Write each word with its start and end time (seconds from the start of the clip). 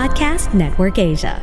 Podcast 0.00 0.56
Network 0.56 0.96
Asia. 0.96 1.36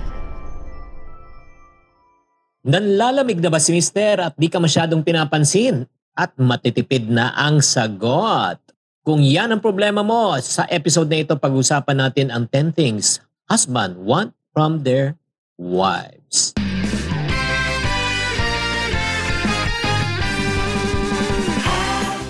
Nanlalamig 2.65 3.37
na 3.37 3.53
ba 3.53 3.61
si 3.61 3.69
Mister 3.69 4.17
at 4.17 4.33
di 4.33 4.49
ka 4.49 4.57
masyadong 4.57 5.05
pinapansin? 5.05 5.85
At 6.17 6.33
matitipid 6.41 7.05
na 7.05 7.37
ang 7.37 7.61
sagot. 7.61 8.57
Kung 9.05 9.21
yan 9.21 9.53
ang 9.53 9.61
problema 9.61 10.01
mo, 10.01 10.33
sa 10.41 10.65
episode 10.73 11.05
na 11.05 11.21
ito 11.21 11.37
pag-usapan 11.37 12.09
natin 12.09 12.33
ang 12.33 12.49
10 12.49 12.73
things 12.73 13.21
husband 13.45 13.93
want 14.01 14.33
from 14.57 14.81
their 14.81 15.13
wives. 15.61 16.57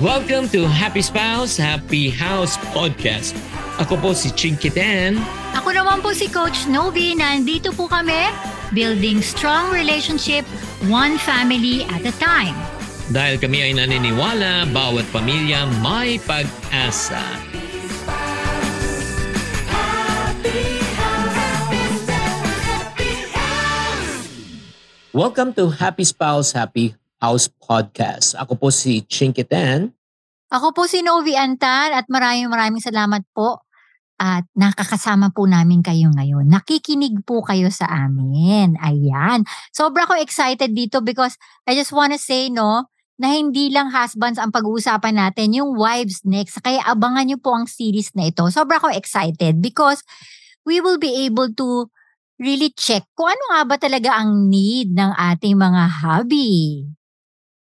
Welcome 0.04 0.52
to 0.52 0.68
Happy 0.68 1.00
Spouse, 1.00 1.56
Happy 1.56 2.12
House 2.12 2.60
Podcast. 2.76 3.32
Ako 3.80 3.96
po 3.96 4.12
si 4.12 4.28
Chinky 4.36 4.68
Dan. 4.76 5.24
Ako 5.58 5.74
naman 5.74 6.06
po 6.06 6.14
si 6.14 6.30
Coach 6.30 6.70
Novi. 6.70 7.18
Nandito 7.18 7.74
po 7.74 7.90
kami, 7.90 8.30
building 8.78 9.26
strong 9.26 9.74
relationship, 9.74 10.46
one 10.86 11.18
family 11.18 11.82
at 11.90 12.06
a 12.06 12.14
time. 12.22 12.54
Dahil 13.10 13.42
kami 13.42 13.66
ay 13.66 13.74
naniniwala, 13.74 14.70
bawat 14.70 15.10
pamilya 15.10 15.66
may 15.82 16.22
pag-asa. 16.30 17.26
Welcome 25.10 25.58
to 25.58 25.74
Happy 25.74 26.06
Spouse, 26.06 26.54
Happy 26.54 26.94
House 27.18 27.50
Podcast. 27.50 28.38
Ako 28.38 28.62
po 28.62 28.70
si 28.70 29.02
Chinkitan. 29.10 29.90
Ako 30.54 30.70
po 30.70 30.86
si 30.86 31.02
Novi 31.02 31.34
Antan 31.34 31.98
at 31.98 32.06
maraming 32.14 32.46
maraming 32.46 32.80
salamat 32.80 33.26
po 33.34 33.67
at 34.18 34.50
nakakasama 34.58 35.30
po 35.30 35.46
namin 35.46 35.86
kayo 35.86 36.10
ngayon. 36.10 36.50
Nakikinig 36.50 37.22
po 37.22 37.46
kayo 37.46 37.70
sa 37.70 37.86
amin. 37.86 38.74
Ayan. 38.82 39.46
Sobra 39.70 40.10
ko 40.10 40.18
excited 40.18 40.74
dito 40.74 41.06
because 41.06 41.38
I 41.70 41.78
just 41.78 41.94
wanna 41.94 42.18
say, 42.18 42.50
no, 42.50 42.90
na 43.18 43.34
hindi 43.34 43.74
lang 43.74 43.90
husbands 43.90 44.38
ang 44.38 44.54
pag-uusapan 44.54 45.18
natin, 45.18 45.54
yung 45.54 45.74
wives 45.74 46.22
next. 46.26 46.62
Kaya 46.62 46.86
abangan 46.86 47.26
nyo 47.30 47.38
po 47.42 47.54
ang 47.54 47.66
series 47.66 48.14
na 48.14 48.30
ito. 48.30 48.46
Sobra 48.54 48.78
ko 48.78 48.94
excited 48.94 49.58
because 49.62 50.06
we 50.66 50.82
will 50.82 51.02
be 51.02 51.26
able 51.26 51.50
to 51.54 51.90
really 52.38 52.70
check 52.78 53.06
kung 53.18 53.34
ano 53.34 53.44
nga 53.54 53.62
ba 53.66 53.76
talaga 53.82 54.22
ang 54.22 54.50
need 54.50 54.94
ng 54.94 55.12
ating 55.18 55.58
mga 55.58 55.84
hubby. 56.06 56.86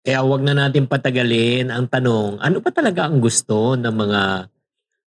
Kaya 0.05 0.23
wag 0.23 0.45
na 0.45 0.55
natin 0.55 0.87
patagalin 0.87 1.73
ang 1.73 1.89
tanong, 1.89 2.39
ano 2.39 2.63
pa 2.63 2.71
talaga 2.71 3.09
ang 3.09 3.19
gusto 3.19 3.75
ng 3.75 3.91
mga 3.91 4.21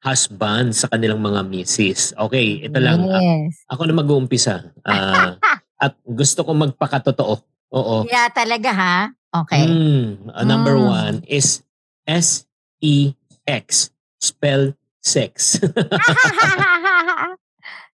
husband 0.02 0.74
sa 0.74 0.86
kanilang 0.86 1.18
mga 1.18 1.40
misis? 1.46 2.10
Okay, 2.12 2.60
ito 2.60 2.76
lang. 2.76 3.06
A- 3.06 3.22
Yes. 3.22 3.62
ako 3.70 3.86
na 3.86 3.94
mag-uumpisa. 3.94 4.74
Ah, 4.82 5.38
at 5.82 5.94
gusto 6.02 6.42
ko 6.42 6.50
magpakatotoo. 6.52 7.34
Oo. 7.72 8.04
Kaya 8.04 8.28
talaga 8.28 8.70
ha? 8.70 8.96
Okay. 9.32 9.64
Mm, 9.64 10.28
uh, 10.28 10.44
number 10.44 10.76
Mm. 10.76 10.84
one 10.84 11.14
is 11.24 11.64
S-E-X. 12.04 13.88
Spell 14.18 14.76
sex. 15.00 15.56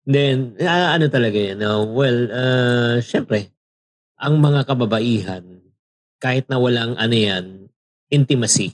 Then, 0.06 0.54
ah, 0.62 0.94
ano 0.94 1.06
talaga 1.06 1.34
yan? 1.34 1.58
no? 1.58 1.84
well, 1.84 2.18
uh, 2.30 2.94
syempre, 3.00 3.50
ang 4.16 4.38
mga 4.38 4.64
kababaihan, 4.64 5.42
kahit 6.16 6.46
na 6.46 6.56
walang 6.56 6.94
ano 6.94 7.12
yan, 7.12 7.44
intimacy, 8.08 8.72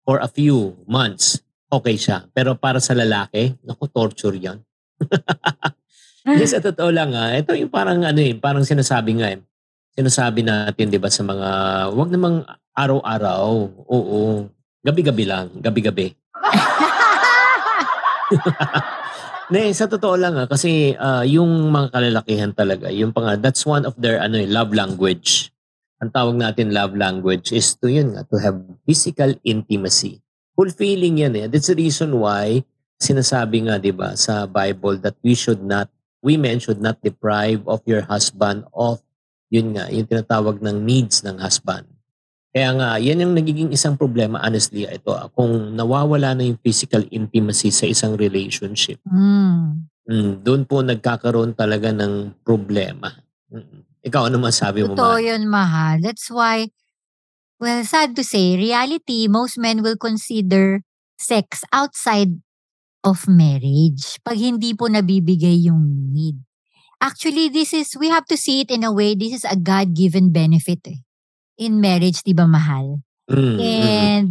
for 0.00 0.18
a 0.18 0.30
few 0.30 0.78
months, 0.86 1.42
okay 1.70 1.96
siya. 1.96 2.26
Pero 2.34 2.58
para 2.58 2.82
sa 2.82 2.92
lalaki, 2.92 3.54
naku, 3.64 3.86
torture 3.88 4.36
yan. 4.36 4.58
Hindi, 6.26 6.44
sa 6.44 6.60
totoo 6.60 6.92
lang 6.92 7.16
ha, 7.16 7.32
ito 7.32 7.56
yung 7.56 7.72
parang 7.72 8.04
ano 8.04 8.20
eh, 8.20 8.36
parang 8.36 8.60
sinasabi 8.60 9.16
nga 9.16 9.32
eh, 9.32 9.40
sinasabi 9.96 10.44
natin 10.44 10.92
'di 10.92 11.00
ba 11.00 11.08
sa 11.08 11.24
mga 11.24 11.48
wag 11.96 12.10
namang 12.12 12.44
araw-araw. 12.76 13.48
Oo. 13.88 14.44
Gabi-gabi 14.84 15.24
lang, 15.24 15.48
gabi-gabi. 15.56 16.12
Ne, 19.50 19.74
sa 19.74 19.90
totoo 19.90 20.14
lang 20.14 20.38
ah, 20.38 20.46
kasi 20.46 20.94
ah, 20.94 21.26
yung 21.26 21.74
mga 21.74 21.90
kalalakihan 21.90 22.54
talaga, 22.54 22.86
yung 22.86 23.10
pang 23.10 23.34
that's 23.42 23.66
one 23.66 23.82
of 23.82 23.98
their 23.98 24.22
ano 24.22 24.38
eh, 24.38 24.46
love 24.46 24.70
language. 24.70 25.50
Ang 25.98 26.14
tawag 26.14 26.38
natin 26.38 26.70
love 26.70 26.94
language 26.94 27.50
is 27.50 27.74
to 27.82 27.90
yun 27.90 28.14
nga, 28.14 28.22
to 28.30 28.38
have 28.38 28.62
physical 28.86 29.34
intimacy. 29.42 30.22
Fulfilling 30.60 31.24
yan 31.24 31.34
eh. 31.40 31.46
That's 31.48 31.72
the 31.72 31.78
reason 31.80 32.20
why 32.20 32.60
sinasabi 33.00 33.64
nga 33.64 33.80
'di 33.80 33.96
ba 33.96 34.12
sa 34.12 34.44
Bible 34.44 35.00
that 35.00 35.16
we 35.24 35.32
should 35.32 35.64
not 35.64 35.88
women 36.20 36.60
should 36.60 36.84
not 36.84 37.00
deprive 37.00 37.64
of 37.64 37.80
your 37.88 38.04
husband 38.04 38.68
of 38.76 39.00
yun 39.50 39.74
nga, 39.74 39.90
yung 39.90 40.06
tinatawag 40.06 40.62
ng 40.62 40.86
needs 40.86 41.26
ng 41.26 41.42
husband. 41.42 41.84
Kaya 42.50 42.70
nga, 42.74 42.88
yan 43.02 43.22
yung 43.22 43.34
nagiging 43.34 43.70
isang 43.74 43.98
problema, 43.98 44.38
honestly, 44.42 44.86
ito, 44.86 45.10
kung 45.34 45.74
nawawala 45.74 46.38
na 46.38 46.46
yung 46.46 46.58
physical 46.62 47.02
intimacy 47.10 47.70
sa 47.74 47.86
isang 47.86 48.14
relationship, 48.14 48.98
mm. 49.06 49.86
mm, 50.06 50.32
doon 50.42 50.62
po 50.66 50.82
nagkakaroon 50.82 51.54
talaga 51.54 51.90
ng 51.94 52.42
problema. 52.42 53.10
Mm. 53.50 53.86
Ikaw, 54.06 54.30
ano 54.30 54.42
masabi 54.42 54.82
mo, 54.86 54.94
Totoo 54.94 55.18
Ma? 55.18 55.22
yun, 55.22 55.42
mahal. 55.46 56.02
That's 56.02 56.26
why, 56.30 56.70
well, 57.60 57.84
sad 57.84 58.16
to 58.16 58.24
say, 58.24 58.56
reality, 58.56 59.28
most 59.28 59.60
men 59.60 59.84
will 59.84 60.00
consider 60.00 60.80
sex 61.20 61.62
outside 61.70 62.40
of 63.04 63.28
marriage 63.28 64.16
pag 64.24 64.40
hindi 64.40 64.72
po 64.72 64.88
nabibigay 64.88 65.68
yung 65.68 66.10
need. 66.10 66.40
Actually, 67.00 67.48
this 67.52 67.72
is, 67.72 67.96
we 68.00 68.08
have 68.08 68.24
to 68.28 68.36
see 68.36 68.64
it 68.64 68.72
in 68.72 68.84
a 68.84 68.92
way, 68.92 69.14
this 69.14 69.32
is 69.32 69.44
a 69.44 69.56
God-given 69.56 70.32
benefit 70.32 70.80
eh. 70.88 71.00
in 71.60 71.80
marriage, 71.80 72.24
di 72.24 72.32
ba 72.32 72.48
mahal? 72.48 73.04
Mm, 73.28 73.36
mm, 73.36 73.58
And 73.60 74.28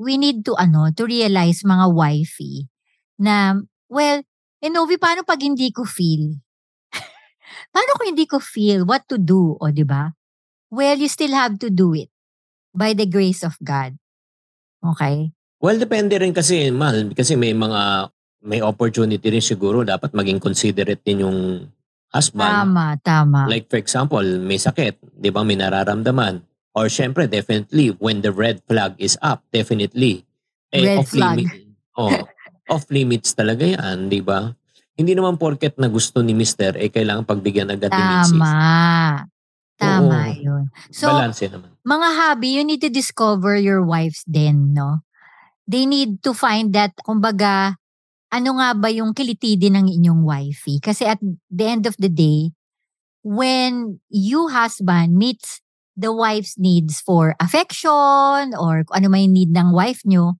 we 0.00 0.16
need 0.16 0.44
to 0.48 0.56
ano, 0.56 0.88
to 0.96 1.04
realize 1.04 1.60
mga 1.64 1.92
wifey 1.92 2.66
na 3.20 3.60
well, 3.88 4.24
eh 4.64 4.72
Novi, 4.72 4.96
paano 4.96 5.22
pag 5.28 5.44
hindi 5.44 5.68
ko 5.70 5.84
feel? 5.84 6.40
paano 7.72 7.90
kung 8.00 8.08
hindi 8.16 8.24
ko 8.24 8.40
feel 8.40 8.88
what 8.88 9.04
to 9.08 9.20
do, 9.20 9.60
o 9.60 9.64
di 9.68 9.84
ba? 9.84 10.08
Well, 10.72 10.98
you 10.98 11.06
still 11.12 11.36
have 11.36 11.60
to 11.62 11.68
do 11.68 11.92
it 11.94 12.13
by 12.74 12.92
the 12.92 13.06
grace 13.06 13.46
of 13.46 13.54
God. 13.62 13.96
Okay? 14.82 15.32
Well, 15.62 15.80
depende 15.80 16.18
rin 16.20 16.34
kasi, 16.36 16.68
Mal, 16.68 17.14
kasi 17.16 17.38
may 17.38 17.56
mga, 17.56 18.12
may 18.44 18.60
opportunity 18.60 19.24
rin 19.32 19.40
siguro, 19.40 19.80
dapat 19.86 20.12
maging 20.12 20.42
considerate 20.42 21.00
din 21.00 21.24
yung 21.24 21.38
husband. 22.14 22.46
Tama, 22.46 22.86
tama. 23.02 23.40
Like 23.50 23.66
for 23.66 23.80
example, 23.80 24.22
may 24.22 24.60
sakit, 24.60 25.18
'di 25.18 25.34
ba? 25.34 25.42
May 25.42 25.58
nararamdaman. 25.58 26.46
Or 26.74 26.86
syempre, 26.86 27.26
definitely 27.26 27.94
when 27.98 28.22
the 28.22 28.30
red 28.30 28.62
flag 28.70 28.94
is 29.02 29.18
up, 29.18 29.42
definitely. 29.50 30.22
Red 30.70 31.02
off 31.02 31.10
flag. 31.10 31.42
Limit, 31.42 31.74
oh, 31.98 32.22
off 32.72 32.86
limits 32.94 33.34
talaga 33.34 33.66
'yan, 33.66 34.06
'di 34.06 34.22
ba? 34.22 34.54
Hindi 34.94 35.18
naman 35.18 35.34
porket 35.34 35.74
na 35.82 35.90
gusto 35.90 36.22
ni 36.22 36.38
Mister 36.38 36.78
eh 36.78 36.86
kailangan 36.86 37.26
pagbigyan 37.26 37.74
agad 37.74 37.90
ni 37.90 37.98
Mrs. 37.98 38.30
Tama. 38.38 38.54
Tama 39.78 40.30
Oo. 40.30 40.38
yun. 40.38 40.64
So, 40.94 41.10
Balance 41.10 41.50
naman. 41.50 41.70
mga 41.82 42.08
hobby, 42.14 42.48
you 42.54 42.64
need 42.64 42.82
to 42.82 42.92
discover 42.92 43.58
your 43.58 43.82
wives 43.82 44.22
din, 44.24 44.72
no? 44.72 45.02
They 45.66 45.88
need 45.88 46.22
to 46.22 46.36
find 46.36 46.72
that, 46.76 46.92
kumbaga, 47.02 47.76
ano 48.34 48.50
nga 48.58 48.74
ba 48.74 48.88
yung 48.90 49.14
kilitidin 49.14 49.78
ng 49.78 49.88
inyong 49.90 50.22
wifey? 50.26 50.82
Kasi 50.82 51.06
at 51.06 51.22
the 51.50 51.66
end 51.66 51.86
of 51.86 51.94
the 51.98 52.10
day, 52.10 52.50
when 53.22 54.02
you 54.10 54.50
husband 54.50 55.16
meets 55.16 55.62
the 55.96 56.10
wife's 56.10 56.58
needs 56.58 56.98
for 56.98 57.38
affection 57.38 58.52
or 58.58 58.82
kung 58.82 58.96
ano 58.98 59.08
may 59.08 59.30
need 59.30 59.54
ng 59.54 59.70
wife 59.70 60.02
nyo, 60.02 60.36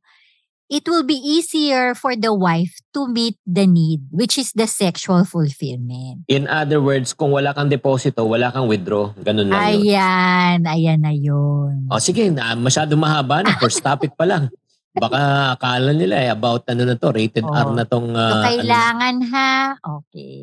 it 0.69 0.89
will 0.89 1.05
be 1.05 1.17
easier 1.17 1.95
for 1.95 2.17
the 2.17 2.33
wife 2.33 2.81
to 2.97 3.07
meet 3.09 3.37
the 3.45 3.67
need, 3.67 4.09
which 4.11 4.39
is 4.39 4.53
the 4.57 4.67
sexual 4.67 5.25
fulfillment. 5.25 6.25
In 6.29 6.49
other 6.49 6.81
words, 6.81 7.13
kung 7.13 7.33
wala 7.33 7.53
kang 7.53 7.69
deposito, 7.69 8.25
wala 8.25 8.51
kang 8.53 8.69
withdraw. 8.69 9.13
Ganun 9.21 9.53
lang 9.53 9.61
yun. 9.77 9.85
Ayan, 9.85 10.59
ayan 10.65 11.01
na 11.05 11.13
yun. 11.13 11.89
O 11.93 12.01
sige, 12.01 12.33
na, 12.33 12.57
masyado 12.57 12.97
mahaba 12.97 13.45
na. 13.45 13.57
First 13.61 13.85
topic 13.85 14.17
pa 14.17 14.25
lang. 14.25 14.49
Baka 14.95 15.55
akala 15.59 15.91
nila 15.91 16.23
eh, 16.23 16.31
about 16.31 16.63
ano 16.71 16.87
na 16.87 16.95
to, 16.95 17.11
rated 17.11 17.43
Oo. 17.43 17.51
R 17.51 17.71
na 17.75 17.85
tong... 17.85 18.15
So, 18.15 18.19
ah, 18.19 18.31
ano. 18.31 18.47
kailangan 18.47 19.17
ha? 19.35 19.53
Okay. 19.83 20.43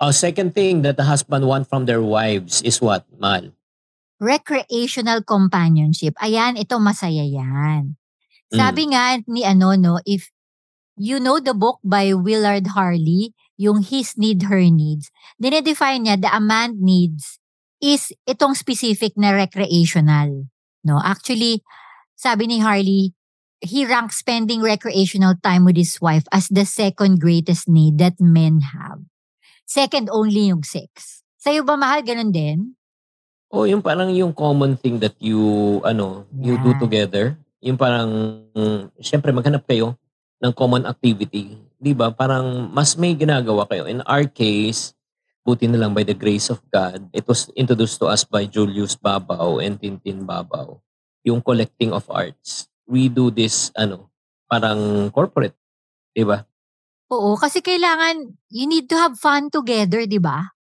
Oh, 0.00 0.10
second 0.10 0.56
thing 0.56 0.82
that 0.82 0.96
the 0.96 1.04
husband 1.04 1.46
want 1.46 1.68
from 1.68 1.84
their 1.84 2.00
wives 2.00 2.64
is 2.64 2.80
what, 2.80 3.04
Mal? 3.20 3.52
Recreational 4.18 5.20
companionship. 5.20 6.16
Ayan, 6.18 6.56
ito 6.56 6.80
masaya 6.80 7.28
yan. 7.28 8.00
Mm. 8.54 8.58
Sabi 8.58 8.82
nga 8.94 9.18
ni 9.26 9.42
ano, 9.42 9.74
no, 9.74 9.98
if 10.06 10.30
you 10.94 11.18
know 11.18 11.42
the 11.42 11.52
book 11.54 11.82
by 11.82 12.14
Willard 12.14 12.78
Harley, 12.78 13.34
yung 13.58 13.82
His 13.82 14.14
Need, 14.14 14.46
Her 14.46 14.62
Needs, 14.70 15.10
dinedefine 15.42 16.06
niya 16.06 16.16
the 16.22 16.30
a 16.30 16.38
man 16.38 16.78
needs 16.78 17.42
is 17.82 18.14
itong 18.30 18.54
specific 18.54 19.18
na 19.18 19.34
recreational. 19.34 20.46
No, 20.86 21.02
actually, 21.02 21.66
sabi 22.14 22.46
ni 22.46 22.62
Harley, 22.62 23.12
he 23.58 23.82
ranks 23.82 24.22
spending 24.22 24.62
recreational 24.62 25.34
time 25.42 25.66
with 25.66 25.74
his 25.74 25.98
wife 25.98 26.24
as 26.30 26.46
the 26.46 26.62
second 26.62 27.18
greatest 27.18 27.66
need 27.66 27.98
that 27.98 28.20
men 28.22 28.62
have. 28.62 29.02
second 29.66 30.12
only 30.12 30.52
yung 30.52 30.62
sex. 30.62 31.24
Sa'yo 31.40 31.64
ba 31.64 31.76
mahal 31.76 32.04
ganun 32.04 32.30
din? 32.30 32.78
Oh, 33.52 33.64
yung 33.64 33.82
parang 33.84 34.12
yung 34.12 34.32
common 34.32 34.76
thing 34.78 34.98
that 35.00 35.14
you 35.20 35.78
ano, 35.84 36.26
you 36.32 36.58
do 36.60 36.74
together. 36.78 37.38
Yung 37.64 37.80
parang 37.80 38.08
mm, 38.52 38.92
syempre 39.00 39.32
maghanap 39.32 39.64
kayo 39.64 39.96
ng 40.38 40.52
common 40.52 40.84
activity, 40.84 41.56
'di 41.80 41.96
ba? 41.96 42.12
Parang 42.12 42.68
mas 42.68 42.92
may 43.00 43.16
ginagawa 43.16 43.64
kayo. 43.64 43.88
In 43.88 44.04
our 44.04 44.28
case, 44.28 44.92
buti 45.40 45.64
na 45.64 45.80
lang 45.80 45.96
by 45.96 46.04
the 46.04 46.12
grace 46.12 46.52
of 46.52 46.60
God, 46.68 47.08
it 47.16 47.24
was 47.24 47.48
introduced 47.56 47.96
to 48.00 48.06
us 48.12 48.24
by 48.24 48.44
Julius 48.44 48.96
Babao 49.00 49.64
and 49.64 49.80
Tintin 49.80 50.28
Babao. 50.28 50.84
Yung 51.24 51.40
collecting 51.40 51.96
of 51.96 52.04
arts. 52.12 52.68
We 52.84 53.08
do 53.08 53.32
this 53.32 53.72
ano, 53.72 54.12
parang 54.44 55.08
corporate, 55.08 55.56
'di 56.12 56.28
ba? 56.28 56.44
Oo, 57.08 57.36
kasi 57.40 57.60
kailangan, 57.64 58.36
you 58.52 58.64
need 58.68 58.88
to 58.88 58.96
have 58.96 59.16
fun 59.16 59.48
together, 59.48 60.04
di 60.04 60.20
ba? 60.20 60.52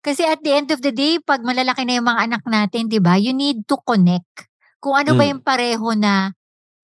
Kasi 0.00 0.24
at 0.24 0.40
the 0.44 0.52
end 0.54 0.68
of 0.70 0.80
the 0.80 0.94
day, 0.94 1.18
pag 1.18 1.42
malalaki 1.42 1.84
na 1.84 1.98
yung 1.98 2.08
mga 2.08 2.22
anak 2.28 2.42
natin, 2.46 2.86
di 2.88 3.00
ba, 3.02 3.18
you 3.18 3.34
need 3.34 3.66
to 3.66 3.76
connect. 3.84 4.46
Kung 4.78 4.94
ano 4.94 5.18
ba 5.18 5.26
Mm. 5.26 5.30
yung 5.34 5.42
pareho 5.42 5.88
na 5.98 6.30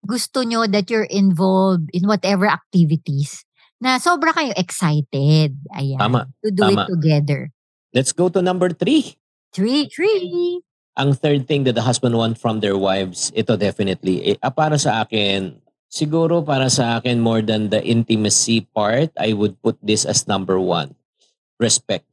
gusto 0.05 0.45
nyo 0.45 0.69
that 0.69 0.89
you're 0.93 1.09
involved 1.09 1.89
in 1.93 2.05
whatever 2.07 2.47
activities 2.47 3.43
na 3.83 4.01
sobra 4.01 4.33
kayo 4.33 4.53
excited. 4.57 5.57
Ayan. 5.77 5.99
Tama, 6.01 6.21
To 6.41 6.49
do 6.49 6.63
it 6.73 6.77
tama. 6.79 6.85
together. 6.89 7.41
Let's 7.93 8.13
go 8.17 8.29
to 8.33 8.41
number 8.41 8.71
three. 8.73 9.17
Three, 9.53 9.87
three. 9.87 10.65
ang 10.95 11.15
third 11.15 11.47
thing 11.51 11.67
that 11.67 11.75
the 11.75 11.83
husband 11.83 12.15
want 12.15 12.39
from 12.39 12.63
their 12.63 12.79
wives, 12.79 13.35
ito 13.35 13.59
definitely. 13.59 14.23
Eh, 14.35 14.37
ah, 14.43 14.51
para 14.55 14.79
sa 14.79 15.03
akin, 15.03 15.59
siguro 15.91 16.43
para 16.47 16.71
sa 16.71 16.99
akin 16.99 17.19
more 17.19 17.43
than 17.43 17.71
the 17.71 17.83
intimacy 17.83 18.63
part, 18.71 19.11
I 19.19 19.35
would 19.35 19.59
put 19.59 19.75
this 19.83 20.07
as 20.07 20.31
number 20.31 20.59
one. 20.59 20.95
Respect. 21.59 22.07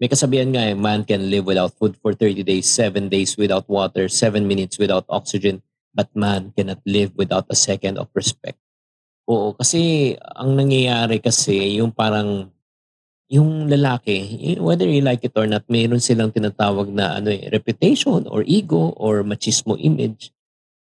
May 0.00 0.08
kasabihan 0.08 0.56
nga 0.56 0.72
eh, 0.72 0.76
man 0.76 1.04
can 1.04 1.28
live 1.28 1.44
without 1.44 1.76
food 1.76 1.96
for 2.00 2.16
30 2.16 2.42
days, 2.42 2.64
7 2.68 3.12
days 3.12 3.36
without 3.36 3.68
water, 3.68 4.08
7 4.08 4.48
minutes 4.48 4.80
without 4.80 5.04
oxygen, 5.08 5.60
but 5.94 6.10
man 6.12 6.50
cannot 6.52 6.82
live 6.84 7.14
without 7.14 7.46
a 7.48 7.56
second 7.56 7.96
of 7.96 8.10
respect. 8.12 8.58
Oo, 9.24 9.56
kasi 9.56 10.12
ang 10.20 10.52
nangyayari 10.58 11.22
kasi 11.22 11.80
yung 11.80 11.94
parang 11.94 12.52
yung 13.32 13.72
lalaki, 13.72 14.52
eh, 14.52 14.56
whether 14.60 14.84
you 14.84 15.00
like 15.00 15.24
it 15.24 15.32
or 15.32 15.48
not, 15.48 15.64
mayroon 15.64 16.02
silang 16.02 16.28
tinatawag 16.28 16.92
na 16.92 17.16
ano 17.16 17.32
eh, 17.32 17.48
reputation 17.48 18.28
or 18.28 18.44
ego 18.44 18.92
or 19.00 19.24
machismo 19.24 19.80
image. 19.80 20.28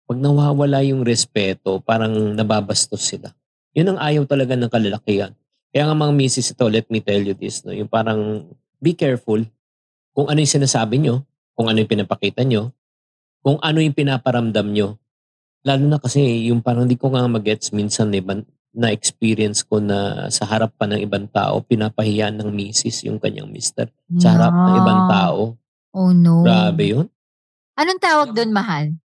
Pag 0.03 0.19
nawawala 0.19 0.83
yung 0.83 1.07
respeto, 1.07 1.79
parang 1.79 2.35
nababastos 2.35 2.99
sila. 2.99 3.31
Yun 3.71 3.95
ang 3.95 3.99
ayaw 4.03 4.27
talaga 4.27 4.59
ng 4.59 4.67
kalalakihan. 4.67 5.31
Kaya 5.73 5.89
nga 5.89 5.95
mga 5.95 6.13
misis 6.13 6.51
ito, 6.51 6.67
let 6.67 6.85
me 6.91 6.99
tell 6.99 7.17
you 7.17 7.33
this, 7.33 7.63
no? 7.63 7.71
yung 7.71 7.89
parang 7.89 8.45
be 8.83 8.93
careful 8.93 9.39
kung 10.13 10.29
ano 10.29 10.37
yung 10.37 10.53
sinasabi 10.61 11.01
nyo, 11.01 11.25
kung 11.57 11.71
ano 11.71 11.81
yung 11.81 11.89
pinapakita 11.89 12.45
nyo, 12.45 12.69
kung 13.41 13.57
ano 13.63 13.81
yung 13.81 13.97
pinaparamdam 13.97 14.69
nyo. 14.69 15.01
Lalo 15.63 15.83
na 15.87 15.97
kasi 15.99 16.51
yung 16.51 16.59
parang 16.59 16.87
di 16.87 16.99
ko 16.99 17.11
nga 17.11 17.23
magets 17.27 17.71
minsan 17.71 18.11
eh, 18.11 18.19
ban- 18.19 18.47
na-experience 18.73 19.61
ko 19.63 19.77
na 19.77 20.27
sa 20.33 20.49
harap 20.49 20.73
pa 20.75 20.89
ng 20.89 20.97
ibang 20.97 21.29
tao, 21.29 21.61
pinapahiya 21.61 22.33
ng 22.33 22.49
misis 22.49 23.05
yung 23.05 23.21
kanyang 23.21 23.47
mister. 23.47 23.85
Sa 24.17 24.33
harap 24.33 24.49
ng 24.49 24.75
ibang 24.81 25.01
Yeah. 25.05 25.11
tao. 25.13 25.41
Oh 25.93 26.09
no. 26.09 26.41
Grabe 26.41 26.83
yun. 26.89 27.05
Anong 27.77 28.01
tawag 28.01 28.33
doon, 28.33 28.49
mahal? 28.49 28.97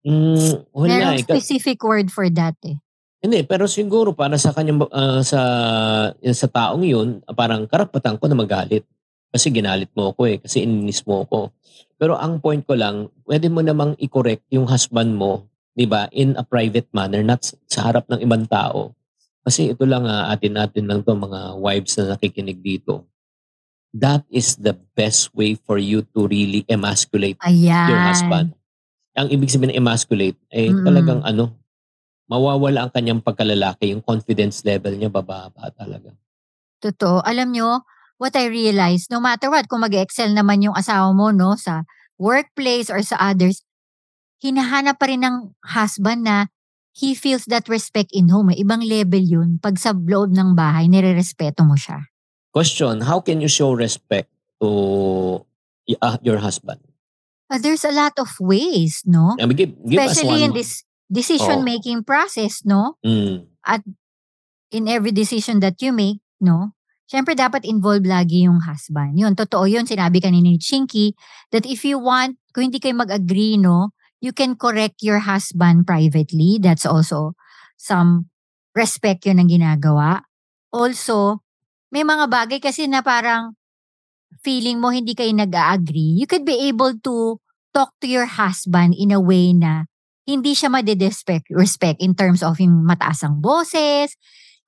Mm, 0.00 0.64
wala 0.72 0.88
Merong 0.88 1.20
eh. 1.20 1.24
Specific 1.28 1.76
word 1.84 2.08
for 2.08 2.24
that 2.32 2.56
eh. 2.64 2.80
Hindi, 3.20 3.44
pero 3.44 3.68
siguro 3.68 4.16
para 4.16 4.40
sa 4.40 4.56
kanyang 4.56 4.88
ah, 4.88 5.20
sa 5.20 5.40
yun 6.24 6.32
sa 6.32 6.48
taong 6.48 6.80
yun, 6.80 7.20
ah, 7.28 7.36
parang 7.36 7.68
karapatan 7.68 8.16
ko 8.16 8.24
na 8.24 8.36
magalit. 8.40 8.88
Kasi 9.28 9.52
ginalit 9.52 9.92
mo 9.92 10.16
ako 10.16 10.20
eh, 10.26 10.36
kasi 10.40 10.64
ininis 10.64 11.04
mo 11.04 11.28
ako. 11.28 11.52
Pero 12.00 12.16
ang 12.16 12.40
point 12.40 12.64
ko 12.64 12.72
lang, 12.72 13.12
pwede 13.28 13.52
mo 13.52 13.60
namang 13.60 13.92
i-correct 14.00 14.48
yung 14.48 14.64
husband 14.64 15.12
mo, 15.12 15.49
'di 15.80 15.88
ba, 15.88 16.12
in 16.12 16.36
a 16.36 16.44
private 16.44 16.92
manner, 16.92 17.24
not 17.24 17.40
sa 17.64 17.88
harap 17.88 18.04
ng 18.12 18.20
ibang 18.20 18.44
tao. 18.44 18.92
Kasi 19.40 19.72
ito 19.72 19.88
lang 19.88 20.04
ah, 20.04 20.28
atin-atin 20.28 20.84
lang 20.84 21.00
to 21.00 21.16
mga 21.16 21.56
wives 21.56 21.96
na 21.96 22.12
nakikinig 22.12 22.60
dito. 22.60 23.08
That 23.96 24.28
is 24.28 24.60
the 24.60 24.76
best 24.92 25.32
way 25.32 25.56
for 25.56 25.80
you 25.80 26.04
to 26.12 26.28
really 26.28 26.68
emasculate 26.68 27.40
Ayan. 27.40 27.88
your 27.88 28.02
husband. 28.04 28.52
Ang 29.16 29.32
ibig 29.32 29.48
sabihin 29.48 29.72
ng 29.72 29.80
emasculate, 29.80 30.36
eh 30.52 30.68
talagang 30.84 31.24
ano, 31.24 31.56
mawawala 32.28 32.86
ang 32.86 32.92
kanyang 32.92 33.24
pagkalalaki, 33.24 33.90
yung 33.96 34.04
confidence 34.04 34.62
level 34.62 34.94
niya 34.94 35.08
bababa 35.08 35.72
talaga. 35.72 36.12
Totoo. 36.84 37.24
Alam 37.24 37.50
nyo, 37.56 37.82
what 38.20 38.36
I 38.36 38.46
realized, 38.46 39.08
no 39.08 39.18
matter 39.18 39.48
what, 39.48 39.66
kung 39.66 39.82
mag-excel 39.82 40.30
naman 40.36 40.62
yung 40.62 40.76
asawa 40.76 41.10
mo, 41.10 41.32
no, 41.34 41.58
sa 41.58 41.88
workplace 42.20 42.92
or 42.92 43.02
sa 43.02 43.18
others, 43.32 43.66
hinahanap 44.40 44.96
pa 44.96 45.06
rin 45.06 45.22
ng 45.22 45.52
husband 45.62 46.24
na 46.24 46.48
he 46.96 47.14
feels 47.14 47.46
that 47.46 47.68
respect 47.68 48.10
in 48.10 48.32
home. 48.32 48.50
Eh. 48.50 48.64
Ibang 48.64 48.82
level 48.82 49.22
yun. 49.22 49.50
Pag 49.62 49.78
sa 49.78 49.94
loob 49.94 50.34
ng 50.34 50.56
bahay, 50.58 50.90
nire-respeto 50.90 51.62
mo 51.62 51.78
siya. 51.78 52.10
Question, 52.50 53.06
how 53.06 53.22
can 53.22 53.38
you 53.38 53.46
show 53.46 53.70
respect 53.76 54.26
to 54.58 55.44
ah, 56.02 56.18
your 56.24 56.42
husband? 56.42 56.82
Uh, 57.46 57.58
there's 57.62 57.86
a 57.86 57.94
lot 57.94 58.14
of 58.18 58.30
ways, 58.42 59.02
no? 59.06 59.38
I 59.38 59.46
mean, 59.46 59.58
give, 59.58 59.72
give 59.86 60.02
Especially 60.02 60.42
in 60.42 60.54
this 60.54 60.82
decision-making 61.10 62.02
process, 62.02 62.62
no? 62.66 62.98
Mm, 63.06 63.46
in 64.70 64.86
every 64.86 65.10
decision 65.10 65.58
that 65.60 65.78
you 65.82 65.90
make, 65.90 66.22
no? 66.38 66.74
Siyempre, 67.10 67.34
dapat 67.34 67.66
involved 67.66 68.06
lagi 68.06 68.46
yung 68.46 68.62
husband. 68.62 69.18
Yun, 69.18 69.34
totoo 69.34 69.66
yun. 69.66 69.82
Sinabi 69.82 70.22
kanina 70.22 70.46
ni 70.46 70.62
Chinky 70.62 71.18
that 71.50 71.66
if 71.66 71.82
you 71.82 71.98
want, 71.98 72.38
kung 72.54 72.70
hindi 72.70 72.78
kayo 72.78 72.94
mag-agree, 72.94 73.58
no, 73.58 73.90
you 74.20 74.32
can 74.36 74.54
correct 74.54 75.00
your 75.00 75.24
husband 75.24 75.88
privately. 75.88 76.60
That's 76.60 76.84
also 76.84 77.34
some 77.80 78.28
respect 78.76 79.26
yun 79.26 79.40
ang 79.40 79.50
ginagawa. 79.50 80.28
Also, 80.70 81.42
may 81.90 82.06
mga 82.06 82.30
bagay 82.30 82.60
kasi 82.62 82.86
na 82.86 83.02
parang 83.02 83.58
feeling 84.44 84.78
mo 84.78 84.94
hindi 84.94 85.16
kayo 85.16 85.32
nag-agree. 85.34 86.20
You 86.20 86.28
could 86.30 86.46
be 86.46 86.70
able 86.70 86.94
to 87.02 87.42
talk 87.74 87.96
to 88.04 88.06
your 88.06 88.28
husband 88.28 88.94
in 88.94 89.10
a 89.10 89.18
way 89.18 89.50
na 89.50 89.90
hindi 90.28 90.54
siya 90.54 90.70
madidespect 90.70 91.50
respect 91.50 91.98
in 91.98 92.14
terms 92.14 92.46
of 92.46 92.60
yung 92.62 92.86
mataas 92.86 93.26
ang 93.26 93.42
boses, 93.42 94.14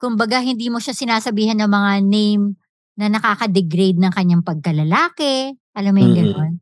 kumbaga 0.03 0.43
hindi 0.43 0.67
mo 0.67 0.83
siya 0.83 0.97
sinasabihan 0.97 1.63
ng 1.63 1.71
mga 1.71 1.93
name 2.03 2.59
na 2.99 3.07
nakaka-degrade 3.07 4.03
ng 4.03 4.13
kanyang 4.13 4.43
pagkalalaki. 4.43 5.55
Alam 5.79 5.93
mo 5.95 6.01
yung 6.03 6.17
Mm-mm. 6.19 6.19
gano'n? 6.19 6.53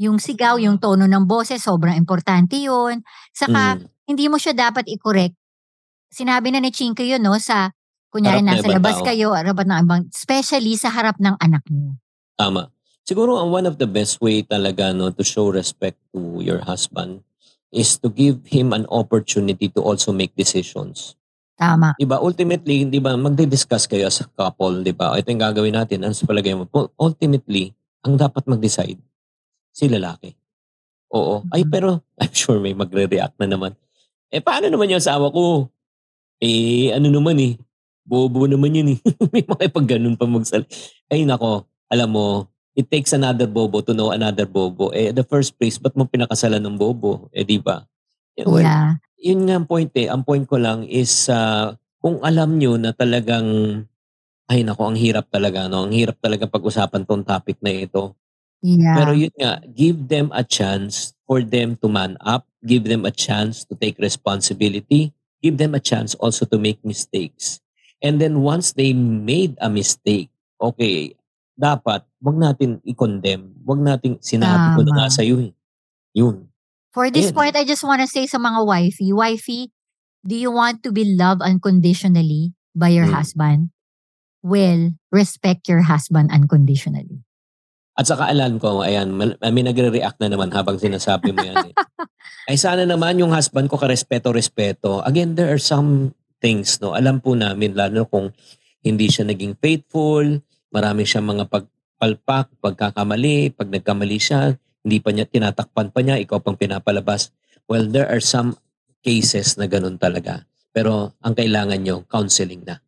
Yung 0.00 0.16
sigaw, 0.16 0.56
yung 0.56 0.80
tono 0.80 1.04
ng 1.04 1.28
boses, 1.28 1.60
sobrang 1.60 1.92
importante 1.92 2.56
yun. 2.56 3.04
Saka, 3.36 3.76
mm. 3.76 4.08
hindi 4.08 4.32
mo 4.32 4.40
siya 4.40 4.56
dapat 4.56 4.88
i-correct. 4.88 5.36
Sinabi 6.08 6.50
na 6.50 6.64
ni 6.64 6.72
Chinky 6.72 7.12
yun, 7.12 7.20
no, 7.20 7.36
sa, 7.36 7.68
kunyari, 8.08 8.40
Harap 8.40 8.48
nasa 8.48 8.66
ibang 8.66 8.76
labas 8.80 8.96
tao. 8.98 9.06
kayo, 9.06 9.28
harap 9.36 9.60
ng 9.60 9.80
ibang, 9.84 10.02
especially 10.08 10.74
sa 10.74 10.88
harap 10.88 11.20
ng 11.20 11.36
anak 11.36 11.62
niyo. 11.68 12.00
Tama. 12.40 12.72
Siguro 13.04 13.36
ang 13.36 13.52
one 13.52 13.66
of 13.68 13.76
the 13.76 13.90
best 13.90 14.22
way 14.24 14.40
talaga 14.40 14.94
no 14.94 15.10
to 15.10 15.26
show 15.26 15.50
respect 15.50 15.98
to 16.14 16.40
your 16.40 16.62
husband 16.62 17.20
is 17.74 17.98
to 17.98 18.10
give 18.10 18.42
him 18.46 18.70
an 18.70 18.86
opportunity 18.90 19.70
to 19.70 19.82
also 19.82 20.10
make 20.10 20.34
decisions. 20.34 21.14
Tama. 21.60 21.92
Diba, 22.00 22.16
ultimately, 22.16 22.88
di 22.88 22.98
ba, 23.04 23.20
magdi-discuss 23.20 23.84
kayo 23.84 24.08
as 24.08 24.24
a 24.24 24.26
couple, 24.32 24.80
di 24.80 24.96
ba? 24.96 25.12
Ito 25.12 25.28
yung 25.28 25.44
gagawin 25.44 25.76
natin. 25.76 26.08
Ano 26.08 26.16
sa 26.16 26.24
palagay 26.24 26.56
mo? 26.56 26.64
Ul- 26.72 26.88
Ultimately, 26.96 27.76
ang 28.00 28.16
dapat 28.16 28.48
mag-decide, 28.48 28.96
si 29.70 29.86
lalaki. 29.90 30.34
Oo. 31.14 31.42
Ay, 31.50 31.66
Mhm. 31.66 31.70
pero 31.70 31.88
I'm 32.22 32.34
sure 32.34 32.58
may 32.62 32.74
magre-react 32.74 33.38
na 33.42 33.48
naman. 33.50 33.74
Eh, 34.30 34.38
paano 34.38 34.70
naman 34.70 34.90
yung 34.90 35.02
asawa 35.02 35.30
ko? 35.34 35.66
Eh, 36.38 36.94
ano 36.94 37.10
naman 37.10 37.36
eh. 37.42 37.54
Bobo 38.06 38.46
naman 38.46 38.74
yun 38.74 38.88
eh. 38.94 38.98
may 39.34 39.42
mga 39.42 39.70
pag 39.70 39.86
ganun 39.86 40.16
pa 40.18 40.26
magsal. 40.26 40.62
Ay, 41.10 41.26
nako. 41.26 41.66
Alam 41.90 42.08
mo, 42.14 42.26
it 42.78 42.86
takes 42.86 43.10
another 43.12 43.50
bobo 43.50 43.82
to 43.82 43.90
know 43.92 44.14
another 44.14 44.46
bobo. 44.46 44.94
Eh, 44.94 45.10
the 45.10 45.26
first 45.26 45.58
place, 45.58 45.76
ba't 45.76 45.94
mo 45.98 46.06
pinakasalan 46.06 46.62
ng 46.62 46.78
bobo? 46.78 47.26
Eh, 47.34 47.42
di 47.42 47.58
ba? 47.58 47.82
Well, 48.40 48.62
yeah. 48.62 48.96
yun 49.20 49.50
nga 49.50 49.58
ang 49.60 49.66
point 49.66 49.90
eh. 49.98 50.06
Ang 50.08 50.22
point 50.22 50.46
ko 50.46 50.56
lang 50.56 50.86
is 50.86 51.26
uh, 51.28 51.74
kung 52.00 52.22
alam 52.24 52.56
nyo 52.56 52.78
na 52.80 52.94
talagang 52.94 53.84
ay 54.50 54.66
nako, 54.66 54.90
ang 54.90 54.98
hirap 54.98 55.30
talaga, 55.30 55.70
no? 55.70 55.86
Ang 55.86 55.94
hirap 55.94 56.18
talaga 56.18 56.50
pag-usapan 56.50 57.06
tong 57.06 57.22
topic 57.22 57.62
na 57.62 57.70
ito. 57.70 58.18
Yeah. 58.60 58.96
Pero 58.96 59.12
yun 59.16 59.32
nga, 59.40 59.60
give 59.72 60.08
them 60.12 60.28
a 60.36 60.44
chance 60.44 61.16
for 61.24 61.40
them 61.40 61.80
to 61.80 61.88
man 61.88 62.20
up, 62.20 62.44
give 62.64 62.84
them 62.84 63.08
a 63.08 63.12
chance 63.14 63.64
to 63.68 63.74
take 63.74 63.96
responsibility, 63.98 65.12
give 65.40 65.56
them 65.56 65.72
a 65.74 65.80
chance 65.80 66.12
also 66.20 66.44
to 66.48 66.58
make 66.60 66.80
mistakes. 66.84 67.60
And 68.04 68.20
then 68.20 68.40
once 68.44 68.72
they 68.72 68.92
made 68.92 69.56
a 69.60 69.68
mistake, 69.68 70.28
okay, 70.60 71.16
dapat 71.56 72.04
wag 72.20 72.36
natin 72.36 72.80
i-condemn. 72.84 73.52
Wag 73.64 73.80
natin 73.80 74.20
sinabi 74.20 74.76
ko 74.76 74.80
na 74.84 74.92
nga 75.04 75.08
Tama. 75.08 75.16
sa 75.16 75.22
iyo. 75.24 75.52
Yun. 76.16 76.48
For 76.92 77.08
this 77.08 77.30
Ayun. 77.30 77.36
point, 77.36 77.54
I 77.56 77.64
just 77.64 77.84
want 77.84 78.00
to 78.02 78.08
say 78.08 78.24
sa 78.26 78.36
mga 78.40 78.64
wifey, 78.66 79.12
wifey, 79.12 79.70
do 80.24 80.36
you 80.36 80.50
want 80.52 80.82
to 80.84 80.92
be 80.92 81.04
loved 81.04 81.40
unconditionally 81.40 82.52
by 82.76 82.92
your 82.92 83.08
Mm. 83.08 83.16
husband? 83.16 83.60
will 84.42 84.96
respect 85.12 85.68
your 85.68 85.82
husband 85.84 86.32
unconditionally. 86.32 87.20
At 88.00 88.08
saka 88.08 88.32
alam 88.32 88.56
ko, 88.56 88.80
ayan, 88.80 89.12
may 89.12 89.60
nagre-react 89.60 90.24
na 90.24 90.32
naman 90.32 90.48
habang 90.56 90.80
sinasabi 90.80 91.36
mo 91.36 91.44
yan. 91.44 91.68
Eh. 91.68 91.74
Ay 92.48 92.56
sana 92.56 92.88
naman 92.88 93.20
yung 93.20 93.28
husband 93.28 93.68
ko 93.68 93.76
karespeto-respeto. 93.76 95.04
Again, 95.04 95.36
there 95.36 95.52
are 95.52 95.60
some 95.60 96.16
things, 96.40 96.80
no? 96.80 96.96
Alam 96.96 97.20
po 97.20 97.36
namin, 97.36 97.76
lalo 97.76 98.08
kung 98.08 98.32
hindi 98.80 99.12
siya 99.12 99.28
naging 99.28 99.60
faithful, 99.60 100.24
marami 100.72 101.04
siyang 101.04 101.28
mga 101.28 101.44
pagpalpak, 101.52 102.56
pagkakamali, 102.64 103.52
pag 103.52 103.68
nagkamali 103.68 104.16
siya, 104.16 104.56
hindi 104.80 104.98
pa 105.04 105.12
niya, 105.12 105.28
tinatakpan 105.28 105.92
pa 105.92 106.00
niya, 106.00 106.16
ikaw 106.16 106.40
pang 106.40 106.56
pinapalabas. 106.56 107.36
Well, 107.68 107.84
there 107.84 108.08
are 108.08 108.24
some 108.24 108.56
cases 109.04 109.60
na 109.60 109.68
ganun 109.68 110.00
talaga. 110.00 110.48
Pero 110.72 111.12
ang 111.20 111.36
kailangan 111.36 111.84
nyo, 111.84 112.08
counseling 112.08 112.64
na. 112.64 112.80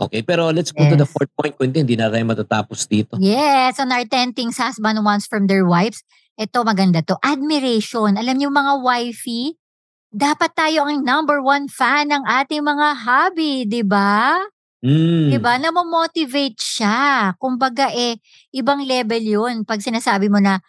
Okay, 0.00 0.24
pero 0.24 0.48
let's 0.48 0.72
go 0.72 0.80
yes. 0.80 0.96
to 0.96 0.96
the 0.96 1.04
fourth 1.04 1.28
point, 1.36 1.52
Quentin. 1.60 1.84
Hindi 1.84 2.00
na 2.00 2.08
tayo 2.08 2.24
matatapos 2.24 2.88
dito. 2.88 3.20
Yes, 3.20 3.76
on 3.76 3.92
our 3.92 4.08
10 4.08 4.32
things 4.32 4.56
husband 4.56 4.96
wants 5.04 5.28
from 5.28 5.44
their 5.44 5.68
wives. 5.68 6.00
Ito, 6.40 6.64
maganda 6.64 7.04
to. 7.04 7.20
Admiration. 7.20 8.16
Alam 8.16 8.40
niyo 8.40 8.48
mga 8.48 8.80
wifey, 8.80 9.60
dapat 10.08 10.56
tayo 10.56 10.88
ang 10.88 11.04
number 11.04 11.44
one 11.44 11.68
fan 11.68 12.08
ng 12.08 12.24
ating 12.24 12.64
mga 12.64 12.88
hobby, 13.04 13.68
di 13.68 13.84
ba? 13.84 14.40
Mm. 14.80 15.36
Di 15.36 15.38
ba? 15.38 15.60
Namo-motivate 15.60 16.56
siya. 16.56 17.36
Kumbaga 17.36 17.92
eh, 17.92 18.16
ibang 18.56 18.80
level 18.80 19.20
yun. 19.20 19.68
Pag 19.68 19.84
sinasabi 19.84 20.32
mo 20.32 20.40
na, 20.40 20.64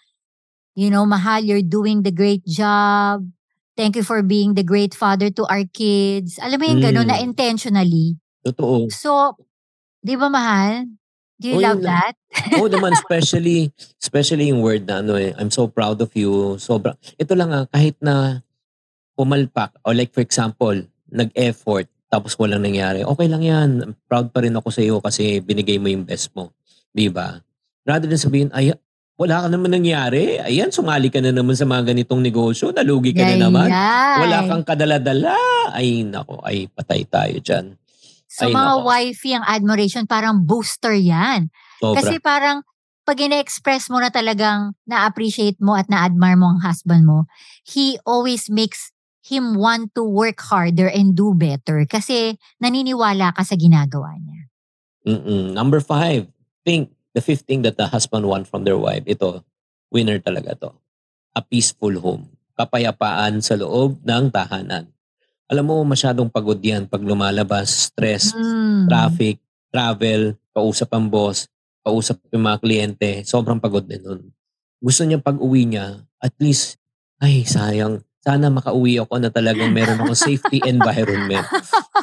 you 0.75 0.91
know, 0.91 1.07
mahal, 1.07 1.39
you're 1.39 1.63
doing 1.63 2.03
the 2.03 2.11
great 2.11 2.43
job. 2.43 3.23
Thank 3.79 3.95
you 3.95 4.03
for 4.03 4.19
being 4.19 4.59
the 4.59 4.67
great 4.67 4.91
father 4.91 5.31
to 5.39 5.47
our 5.47 5.63
kids. 5.71 6.35
Alam 6.43 6.59
mo 6.59 6.65
yung 6.67 6.81
mm. 6.83 6.87
gano'n 6.91 7.07
na 7.07 7.17
intentionally 7.23 8.20
Totoo. 8.41 8.89
So, 8.89 9.37
di 10.01 10.17
ba 10.17 10.27
mahal? 10.27 10.89
Do 11.41 11.49
you 11.49 11.57
oh, 11.57 11.65
love 11.65 11.81
that? 11.81 12.13
Oo 12.61 12.65
oh, 12.65 12.69
naman, 12.69 12.93
especially, 13.01 13.73
especially 13.97 14.53
yung 14.53 14.61
word 14.61 14.85
na 14.85 15.01
ano 15.01 15.17
eh, 15.17 15.33
I'm 15.41 15.49
so 15.49 15.65
proud 15.65 15.97
of 15.97 16.13
you. 16.13 16.61
Sobra. 16.61 16.93
Ito 17.17 17.33
lang 17.33 17.49
ah, 17.49 17.65
kahit 17.65 17.97
na 17.97 18.45
pumalpak, 19.17 19.73
or 19.81 19.97
like 19.97 20.13
for 20.13 20.21
example, 20.21 20.77
nag-effort, 21.09 21.89
tapos 22.13 22.37
walang 22.37 22.61
nangyari, 22.61 23.01
okay 23.01 23.25
lang 23.25 23.41
yan. 23.41 23.69
Proud 24.05 24.29
pa 24.29 24.45
rin 24.45 24.53
ako 24.53 24.69
sa 24.69 24.85
iyo 24.85 25.01
kasi 25.01 25.41
binigay 25.41 25.81
mo 25.81 25.89
yung 25.89 26.05
best 26.05 26.29
mo. 26.37 26.53
Di 26.93 27.09
ba? 27.09 27.41
Rather 27.89 28.05
than 28.05 28.21
sabihin, 28.21 28.53
ay, 28.53 28.77
wala 29.17 29.45
ka 29.45 29.47
naman 29.49 29.73
nangyari. 29.73 30.37
Ayan, 30.41 30.69
sumali 30.69 31.09
ka 31.09 31.21
na 31.21 31.33
naman 31.33 31.53
sa 31.57 31.65
mga 31.65 31.93
ganitong 31.93 32.21
negosyo. 32.21 32.69
Nalugi 32.73 33.13
ka 33.13 33.21
na 33.25 33.37
naman. 33.37 33.69
Wala 34.21 34.45
kang 34.49 34.65
kadala-dala. 34.65 35.37
Ay, 35.73 36.05
nako, 36.05 36.41
ay 36.41 36.69
patay 36.69 37.05
tayo 37.05 37.37
dyan. 37.37 37.77
So 38.31 38.47
Ay, 38.47 38.55
mga 38.55 38.73
nako. 38.79 38.87
wifey, 38.87 39.31
ang 39.35 39.43
admiration 39.43 40.07
parang 40.07 40.47
booster 40.47 40.95
yan. 40.95 41.51
Sobra. 41.83 41.99
Kasi 41.99 42.15
parang 42.23 42.63
pag 43.03 43.19
ina-express 43.19 43.91
mo 43.91 43.99
na 43.99 44.07
talagang 44.07 44.71
na-appreciate 44.87 45.59
mo 45.59 45.75
at 45.75 45.91
na-admire 45.91 46.39
mo 46.39 46.55
ang 46.55 46.63
husband 46.63 47.03
mo, 47.03 47.27
he 47.67 47.99
always 48.07 48.47
makes 48.47 48.95
him 49.19 49.59
want 49.59 49.91
to 49.91 50.07
work 50.07 50.39
harder 50.39 50.87
and 50.87 51.11
do 51.13 51.35
better 51.35 51.83
kasi 51.83 52.39
naniniwala 52.63 53.35
ka 53.35 53.43
sa 53.43 53.59
ginagawa 53.59 54.15
niya. 54.15 54.41
Mm-mm. 55.11 55.51
Number 55.51 55.83
five, 55.83 56.31
think 56.63 56.95
the 57.11 57.19
fifth 57.19 57.43
thing 57.43 57.67
that 57.67 57.75
the 57.75 57.91
husband 57.91 58.31
want 58.31 58.47
from 58.47 58.63
their 58.63 58.79
wife, 58.79 59.03
ito, 59.05 59.43
winner 59.91 60.23
talaga 60.23 60.55
to. 60.55 60.71
A 61.35 61.43
peaceful 61.43 61.99
home. 61.99 62.31
Kapayapaan 62.55 63.43
sa 63.43 63.59
loob 63.59 63.99
ng 64.07 64.31
tahanan 64.31 64.87
alam 65.51 65.67
mo, 65.67 65.83
masyadong 65.83 66.31
pagod 66.31 66.55
yan 66.63 66.87
pag 66.87 67.03
lumalabas, 67.03 67.91
stress, 67.91 68.31
mm. 68.31 68.87
traffic, 68.87 69.35
travel, 69.67 70.39
kausap 70.55 70.87
ang 70.95 71.11
boss, 71.11 71.51
kausap 71.83 72.23
yung 72.31 72.47
mga 72.47 72.57
kliyente, 72.63 73.11
sobrang 73.27 73.59
pagod 73.59 73.83
din 73.83 73.99
nun. 73.99 74.31
Gusto 74.79 75.03
niya 75.03 75.19
pag 75.19 75.35
uwi 75.35 75.67
niya, 75.67 76.07
at 76.23 76.31
least, 76.39 76.79
ay 77.19 77.43
sayang, 77.43 77.99
sana 78.23 78.47
makauwi 78.47 78.95
ako 79.03 79.19
na 79.19 79.27
talagang 79.27 79.75
meron 79.75 79.99
akong 79.99 80.15
safety 80.31 80.63
environment. 80.63 81.43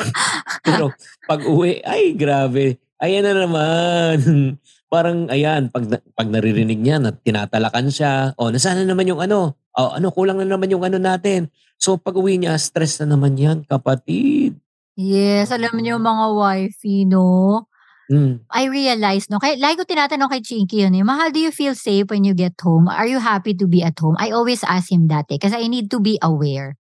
Pero 0.68 0.92
pag 1.24 1.40
uwi, 1.48 1.80
ay 1.88 2.12
grabe, 2.12 2.76
ayan 3.00 3.24
na 3.24 3.32
naman. 3.32 4.16
Parang 4.92 5.28
ayan, 5.32 5.72
pag, 5.72 5.84
pag 6.16 6.28
naririnig 6.28 6.80
niya 6.80 7.00
na 7.00 7.12
tinatalakan 7.12 7.92
siya, 7.92 8.32
o 8.40 8.48
oh, 8.48 8.50
nasana 8.52 8.84
naman 8.84 9.08
yung 9.08 9.20
ano, 9.20 9.56
oh, 9.78 9.94
ano, 9.94 10.10
kulang 10.10 10.42
na 10.42 10.46
naman 10.46 10.68
yung 10.68 10.82
ano 10.82 10.98
natin. 10.98 11.48
So 11.78 11.94
pag 11.94 12.18
uwi 12.18 12.42
niya, 12.42 12.58
stress 12.58 12.98
na 13.00 13.14
naman 13.14 13.38
yan, 13.38 13.62
kapatid. 13.62 14.58
Yes, 14.98 15.54
alam 15.54 15.78
niyo 15.78 16.02
mga 16.02 16.26
wifey, 16.34 17.06
no? 17.06 17.62
Mm. 18.10 18.42
I 18.50 18.66
realized, 18.66 19.30
no? 19.30 19.38
Kaya, 19.38 19.54
like 19.60 19.78
ko 19.78 19.86
tinatanong 19.86 20.32
kay 20.32 20.42
Chinky 20.42 20.82
yun 20.82 20.96
eh, 20.96 21.04
Mahal, 21.06 21.30
do 21.30 21.38
you 21.38 21.54
feel 21.54 21.78
safe 21.78 22.08
when 22.10 22.26
you 22.26 22.34
get 22.34 22.58
home? 22.58 22.90
Are 22.90 23.06
you 23.06 23.22
happy 23.22 23.54
to 23.54 23.70
be 23.70 23.84
at 23.84 23.94
home? 24.00 24.18
I 24.18 24.34
always 24.34 24.66
ask 24.66 24.90
him 24.90 25.06
that 25.12 25.30
eh, 25.30 25.38
kasi 25.38 25.54
I 25.54 25.70
need 25.70 25.86
to 25.94 26.02
be 26.02 26.18
aware. 26.18 26.74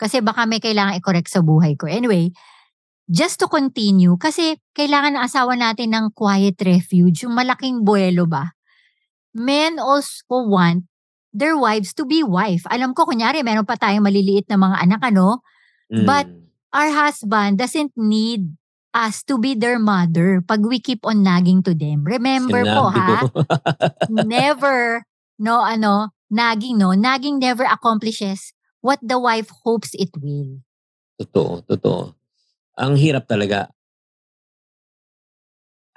Kasi 0.00 0.24
baka 0.24 0.48
may 0.48 0.62
kailangan 0.62 0.96
i-correct 0.96 1.28
sa 1.28 1.44
buhay 1.44 1.76
ko. 1.76 1.84
Anyway, 1.84 2.32
just 3.10 3.36
to 3.42 3.50
continue, 3.50 4.16
kasi 4.16 4.56
kailangan 4.72 5.18
ng 5.18 5.22
asawa 5.26 5.52
natin 5.58 5.92
ng 5.92 6.16
quiet 6.16 6.56
refuge, 6.64 7.28
yung 7.28 7.36
malaking 7.36 7.84
buwelo 7.84 8.24
ba? 8.24 8.56
Men 9.36 9.76
also 9.76 10.48
want 10.48 10.89
their 11.32 11.54
wives 11.54 11.94
to 11.94 12.06
be 12.06 12.22
wife. 12.22 12.66
Alam 12.70 12.94
ko, 12.94 13.06
kunyari, 13.06 13.42
meron 13.42 13.66
pa 13.66 13.78
tayong 13.78 14.04
maliliit 14.04 14.50
na 14.50 14.58
mga 14.58 14.76
anak, 14.86 15.00
ano? 15.14 15.42
Mm. 15.90 16.06
But 16.06 16.26
our 16.74 16.90
husband 16.90 17.58
doesn't 17.58 17.94
need 17.94 18.54
us 18.90 19.22
to 19.22 19.38
be 19.38 19.54
their 19.54 19.78
mother 19.78 20.42
pag 20.42 20.66
we 20.66 20.82
keep 20.82 21.06
on 21.06 21.22
nagging 21.22 21.62
to 21.62 21.74
them. 21.74 22.02
Remember 22.02 22.66
Sinabi 22.66 22.74
po, 22.74 22.82
ha? 22.90 23.10
never, 24.26 25.06
no, 25.38 25.62
ano, 25.62 26.10
nagging, 26.30 26.78
no? 26.78 26.94
Nagging 26.94 27.38
never 27.38 27.66
accomplishes 27.66 28.52
what 28.82 28.98
the 29.02 29.18
wife 29.18 29.50
hopes 29.62 29.94
it 29.94 30.10
will. 30.18 30.62
Totoo, 31.20 31.62
totoo. 31.68 32.16
Ang 32.80 32.96
hirap 32.96 33.28
talaga. 33.28 33.70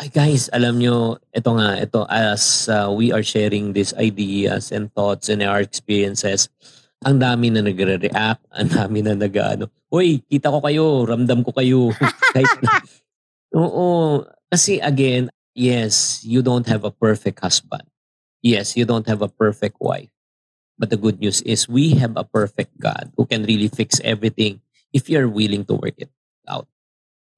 Ay 0.03 0.11
guys, 0.11 0.51
alam 0.51 0.83
nyo, 0.83 1.15
ito 1.31 1.47
nga, 1.55 1.79
ito 1.79 2.03
as 2.11 2.67
uh, 2.67 2.91
we 2.91 3.15
are 3.15 3.23
sharing 3.23 3.71
these 3.71 3.95
ideas 3.95 4.67
and 4.67 4.91
thoughts 4.91 5.31
and 5.31 5.39
our 5.39 5.63
experiences, 5.63 6.51
ang 7.07 7.23
dami 7.23 7.47
na 7.47 7.63
nagre-react, 7.63 8.43
ang 8.51 8.67
dami 8.67 8.99
na 8.99 9.15
nag 9.15 9.31
ano, 9.39 9.71
Uy, 9.87 10.19
kita 10.27 10.51
ko 10.51 10.59
kayo, 10.59 11.07
ramdam 11.07 11.39
ko 11.39 11.55
kayo. 11.55 11.95
Kahit 12.35 12.51
oo, 13.55 14.27
kasi 14.51 14.83
again, 14.83 15.31
yes, 15.55 16.19
you 16.27 16.43
don't 16.43 16.67
have 16.67 16.83
a 16.83 16.91
perfect 16.91 17.39
husband. 17.39 17.87
Yes, 18.43 18.75
you 18.75 18.83
don't 18.83 19.07
have 19.07 19.23
a 19.23 19.31
perfect 19.31 19.79
wife. 19.79 20.11
But 20.75 20.91
the 20.91 20.99
good 20.99 21.23
news 21.23 21.39
is 21.47 21.71
we 21.71 21.95
have 22.03 22.19
a 22.19 22.27
perfect 22.27 22.75
God 22.75 23.15
who 23.15 23.23
can 23.23 23.47
really 23.47 23.71
fix 23.71 24.03
everything 24.03 24.59
if 24.91 25.07
you're 25.07 25.31
willing 25.31 25.63
to 25.71 25.79
work 25.79 25.95
it 25.95 26.11
out. 26.43 26.67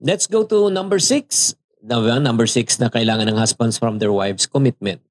Let's 0.02 0.26
go 0.26 0.50
to 0.50 0.74
number 0.74 0.98
six. 0.98 1.54
Number 1.86 2.50
six 2.50 2.82
na 2.82 2.90
kailangan 2.90 3.30
ng 3.30 3.38
husbands 3.38 3.78
from 3.78 4.02
their 4.02 4.10
wives, 4.10 4.50
commitment. 4.50 5.06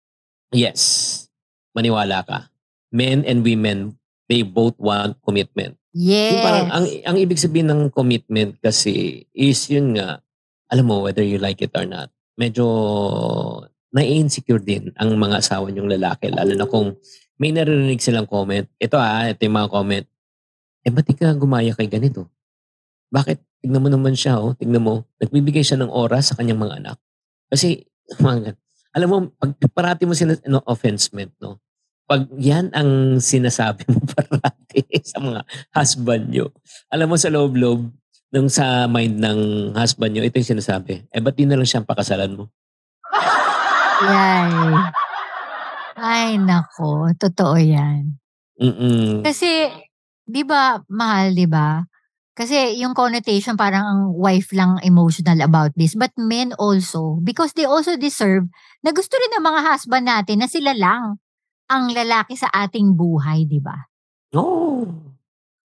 Yes, 0.51 1.27
maniwala 1.71 2.27
ka. 2.27 2.51
Men 2.91 3.23
and 3.23 3.47
women, 3.47 3.99
they 4.27 4.43
both 4.43 4.75
want 4.83 5.19
commitment. 5.23 5.79
Yes. 5.95 6.35
Yung 6.35 6.43
parang, 6.43 6.67
ang, 6.75 6.85
ang 7.07 7.17
ibig 7.19 7.39
sabihin 7.39 7.71
ng 7.71 7.95
commitment 7.95 8.59
kasi 8.59 9.23
is 9.31 9.71
yun 9.71 9.95
nga, 9.95 10.19
alam 10.67 10.91
mo, 10.91 11.07
whether 11.07 11.23
you 11.23 11.39
like 11.39 11.63
it 11.63 11.71
or 11.79 11.87
not, 11.87 12.11
medyo 12.35 12.67
na-insecure 13.95 14.59
din 14.59 14.91
ang 14.99 15.15
mga 15.15 15.39
asawa 15.39 15.71
niyong 15.71 15.87
lalaki. 15.87 16.35
Lalo 16.35 16.59
na 16.59 16.67
kung 16.67 16.99
may 17.39 17.55
naririnig 17.55 18.03
silang 18.03 18.27
comment. 18.27 18.67
Ito 18.83 18.99
ah, 18.99 19.31
ito 19.31 19.47
yung 19.47 19.55
mga 19.55 19.71
comment. 19.71 20.07
Eh, 20.83 20.91
ba't 20.91 21.07
ka 21.15 21.39
gumaya 21.39 21.71
kay 21.79 21.87
ganito? 21.87 22.27
Bakit 23.15 23.39
Tignan 23.65 23.81
mo 23.81 23.89
naman 23.89 24.13
siya, 24.13 24.37
oh. 24.37 24.53
Tignan 24.53 24.85
mo. 24.85 25.09
Nagbibigay 25.17 25.65
siya 25.65 25.81
ng 25.81 25.89
oras 25.89 26.29
sa 26.29 26.37
kanyang 26.37 26.61
mga 26.61 26.85
anak. 26.85 27.01
Kasi, 27.49 27.81
mga, 28.21 28.53
alam 28.93 29.09
mo, 29.09 29.17
pag 29.41 29.57
parati 29.73 30.05
mo 30.05 30.13
sina, 30.13 30.37
no, 30.45 30.61
offensement, 30.69 31.33
no? 31.41 31.65
Pag 32.05 32.29
yan 32.37 32.69
ang 32.77 33.17
sinasabi 33.17 33.89
mo 33.89 34.05
parati 34.13 34.85
sa 35.01 35.17
mga 35.25 35.41
husband 35.73 36.29
nyo, 36.29 36.53
alam 36.93 37.09
mo 37.09 37.17
sa 37.17 37.33
loob-loob, 37.33 37.89
nung 38.37 38.53
sa 38.53 38.85
mind 38.85 39.17
ng 39.17 39.41
husband 39.73 40.13
nyo, 40.13 40.21
ito 40.21 40.37
yung 40.37 40.61
sinasabi, 40.61 41.09
eh, 41.09 41.23
ba't 41.25 41.33
di 41.33 41.49
na 41.49 41.57
lang 41.57 41.65
siyang 41.65 41.89
pakasalan 41.89 42.37
mo? 42.37 42.53
Yay. 44.05 44.53
Ay, 45.97 46.37
nako. 46.37 47.09
Totoo 47.17 47.57
yan. 47.57 48.21
Mm-mm. 48.61 49.25
Kasi, 49.25 49.73
di 50.29 50.45
ba, 50.45 50.85
mahal, 50.93 51.33
di 51.33 51.49
ba? 51.49 51.81
Kasi 52.35 52.83
yung 52.83 52.99
connotation 52.99 53.55
parang 53.55 53.87
ang 53.87 54.03
wife 54.19 54.51
lang 54.51 54.83
emotional 54.83 55.39
about 55.39 55.71
this. 55.79 55.95
But 55.95 56.11
men 56.19 56.51
also, 56.59 57.23
because 57.23 57.55
they 57.55 57.63
also 57.63 57.95
deserve 57.95 58.51
na 58.83 58.91
gusto 58.91 59.15
rin 59.15 59.39
ng 59.39 59.45
mga 59.47 59.61
husband 59.71 60.05
natin 60.11 60.43
na 60.43 60.51
sila 60.51 60.75
lang 60.75 61.23
ang 61.71 61.85
lalaki 61.95 62.35
sa 62.35 62.51
ating 62.51 62.99
buhay, 62.99 63.47
di 63.47 63.63
ba? 63.63 63.87
Oo. 64.35 64.83
Oh. 64.83 64.85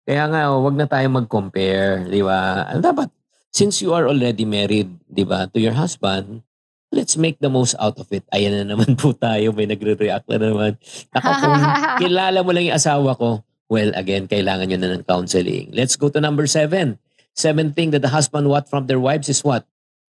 Kaya 0.03 0.27
nga, 0.31 0.51
wag 0.55 0.75
na 0.79 0.87
tayo 0.87 1.07
mag-compare, 1.15 2.11
di 2.11 2.23
ba? 2.23 2.67
Dapat, 2.79 3.11
since 3.55 3.83
you 3.83 3.95
are 3.95 4.07
already 4.07 4.43
married, 4.43 4.91
di 5.07 5.23
ba, 5.23 5.47
to 5.51 5.63
your 5.63 5.75
husband, 5.75 6.43
let's 6.91 7.15
make 7.15 7.39
the 7.39 7.51
most 7.51 7.79
out 7.79 7.99
of 7.99 8.07
it. 8.11 8.27
Ayan 8.35 8.63
na 8.63 8.75
naman 8.75 8.99
po 8.99 9.15
tayo. 9.15 9.55
May 9.55 9.67
nagre-react 9.67 10.27
na 10.27 10.39
naman. 10.39 10.75
Ako 11.15 11.29
kung 11.39 11.63
kilala 12.03 12.39
mo 12.43 12.51
lang 12.51 12.71
yung 12.71 12.79
asawa 12.79 13.15
ko, 13.15 13.43
well, 13.73 13.89
again, 13.97 14.29
kailangan 14.29 14.69
nyo 14.69 14.77
na 14.77 15.01
ng 15.01 15.09
counseling. 15.09 15.73
Let's 15.73 15.97
go 15.97 16.13
to 16.13 16.21
number 16.21 16.45
seven. 16.45 17.01
Seven 17.33 17.73
thing 17.73 17.89
that 17.97 18.05
the 18.05 18.13
husband 18.13 18.53
want 18.53 18.69
from 18.69 18.85
their 18.85 19.01
wives 19.01 19.33
is 19.33 19.41
what? 19.41 19.65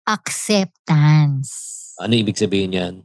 Acceptance. 0.07 1.51
Ano 1.99 2.15
ibig 2.15 2.39
sabihin 2.39 2.71
yan? 2.71 2.95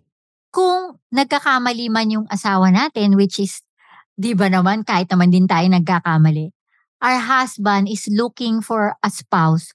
Kung 0.54 1.02
nagkakamali 1.10 1.90
man 1.90 2.14
yung 2.14 2.26
asawa 2.30 2.70
natin, 2.70 3.18
which 3.18 3.42
is, 3.42 3.66
di 4.14 4.38
ba 4.38 4.46
naman, 4.46 4.86
kahit 4.86 5.10
naman 5.10 5.34
din 5.34 5.50
tayo 5.50 5.66
nagkakamali, 5.66 6.54
our 7.02 7.18
husband 7.18 7.90
is 7.90 8.06
looking 8.06 8.62
for 8.62 8.94
a 9.02 9.10
spouse, 9.10 9.74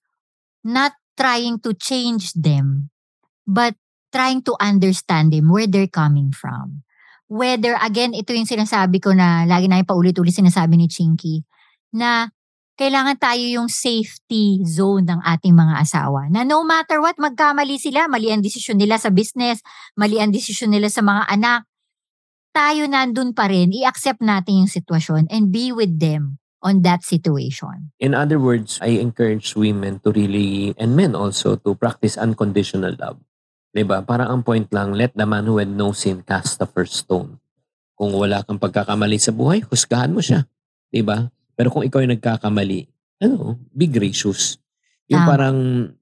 not 0.63 0.95
trying 1.19 1.59
to 1.59 1.75
change 1.75 2.31
them, 2.31 2.87
but 3.43 3.75
trying 4.15 4.39
to 4.47 4.55
understand 4.63 5.35
them, 5.35 5.51
where 5.51 5.67
they're 5.67 5.91
coming 5.91 6.31
from. 6.31 6.87
Whether, 7.29 7.77
again, 7.77 8.17
ito 8.17 8.33
yung 8.33 8.49
sinasabi 8.49 8.97
ko 8.97 9.13
na 9.13 9.45
lagi 9.45 9.69
na 9.69 9.85
paulit-ulit 9.85 10.33
sinasabi 10.33 10.81
ni 10.81 10.89
Chinky, 10.89 11.45
na 11.93 12.33
kailangan 12.73 13.21
tayo 13.21 13.43
yung 13.43 13.69
safety 13.69 14.65
zone 14.65 15.05
ng 15.05 15.21
ating 15.21 15.53
mga 15.53 15.83
asawa. 15.83 16.25
Na 16.33 16.41
no 16.41 16.65
matter 16.65 16.97
what, 16.97 17.19
magkamali 17.21 17.77
sila, 17.77 18.09
mali 18.09 18.33
ang 18.33 18.41
desisyon 18.41 18.81
nila 18.81 18.97
sa 18.97 19.13
business, 19.13 19.61
mali 19.93 20.17
ang 20.17 20.33
desisyon 20.33 20.73
nila 20.73 20.89
sa 20.89 21.05
mga 21.05 21.29
anak, 21.29 21.69
tayo 22.49 22.89
nandun 22.89 23.37
pa 23.37 23.45
rin, 23.45 23.69
i-accept 23.75 24.25
natin 24.25 24.65
yung 24.65 24.71
sitwasyon 24.71 25.29
and 25.29 25.53
be 25.53 25.69
with 25.69 26.01
them 26.01 26.41
on 26.65 26.81
that 26.81 27.05
situation. 27.05 27.93
In 27.99 28.17
other 28.17 28.39
words, 28.39 28.79
I 28.81 28.99
encourage 28.99 29.55
women 29.55 29.99
to 30.01 30.11
really, 30.11 30.73
and 30.81 30.95
men 30.95 31.13
also, 31.13 31.55
to 31.61 31.75
practice 31.75 32.17
unconditional 32.17 32.95
love. 32.97 33.21
Diba? 33.69 34.01
Para 34.01 34.25
ang 34.25 34.41
point 34.41 34.65
lang, 34.73 34.97
let 34.97 35.13
the 35.13 35.25
man 35.25 35.45
who 35.45 35.61
had 35.61 35.69
no 35.69 35.93
sin 35.93 36.25
cast 36.25 36.57
the 36.57 36.65
first 36.65 36.97
stone. 37.05 37.37
Kung 37.93 38.15
wala 38.15 38.41
kang 38.41 38.57
pagkakamali 38.57 39.21
sa 39.21 39.29
buhay, 39.29 39.61
husgahan 39.67 40.09
mo 40.09 40.23
siya. 40.23 40.47
Diba? 40.89 41.29
Pero 41.53 41.69
kung 41.69 41.85
ikaw 41.85 42.01
ay 42.01 42.09
nagkakamali, 42.09 42.87
ano, 43.21 43.59
be 43.69 43.85
gracious. 43.85 44.57
Yung 45.05 45.21
Tama. 45.21 45.29
parang, 45.29 45.57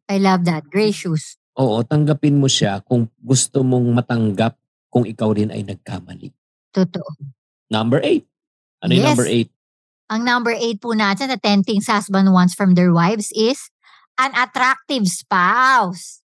I 0.07 0.17
love 0.21 0.45
that. 0.47 0.69
Gracious. 0.71 1.35
oo, 1.57 1.81
tanggapin 1.81 2.37
mo 2.37 2.45
siya 2.45 2.85
kung 2.85 3.09
gusto 3.17 3.65
mong 3.65 3.89
matanggap 3.89 4.53
kung 4.87 5.03
ikaw 5.09 5.33
rin 5.33 5.49
ay 5.49 5.65
nagkamali. 5.65 6.29
Totoo. 6.69 7.09
Number 7.67 7.97
eight. 8.05 8.29
Ano 8.79 8.93
yung 8.93 9.03
Yes. 9.03 9.09
number 9.17 9.27
eight? 9.27 9.49
Ang 10.07 10.21
number 10.23 10.53
eight 10.55 10.79
po 10.79 10.93
natin, 10.95 11.27
the 11.27 11.41
10 11.41 11.65
things 11.67 11.89
husband 11.89 12.29
wants 12.31 12.53
from 12.55 12.77
their 12.77 12.93
wives 12.93 13.33
is 13.35 13.73
an 14.15 14.31
attractive 14.37 15.09
spouse. 15.09 16.21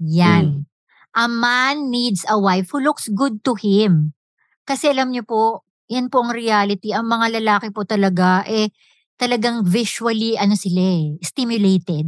Yan. 0.00 0.66
A 1.10 1.26
man 1.26 1.90
needs 1.90 2.22
a 2.30 2.38
wife 2.38 2.70
who 2.70 2.78
looks 2.78 3.10
good 3.10 3.42
to 3.42 3.58
him. 3.58 4.14
Kasi 4.62 4.94
alam 4.94 5.10
niyo 5.10 5.26
po, 5.26 5.66
yan 5.90 6.06
po 6.06 6.22
ang 6.22 6.30
reality. 6.30 6.94
Ang 6.94 7.10
mga 7.10 7.42
lalaki 7.42 7.74
po 7.74 7.82
talaga, 7.82 8.46
eh, 8.46 8.70
talagang 9.18 9.66
visually, 9.66 10.38
ano 10.38 10.54
sila 10.54 10.78
eh, 10.78 11.18
stimulated. 11.20 12.06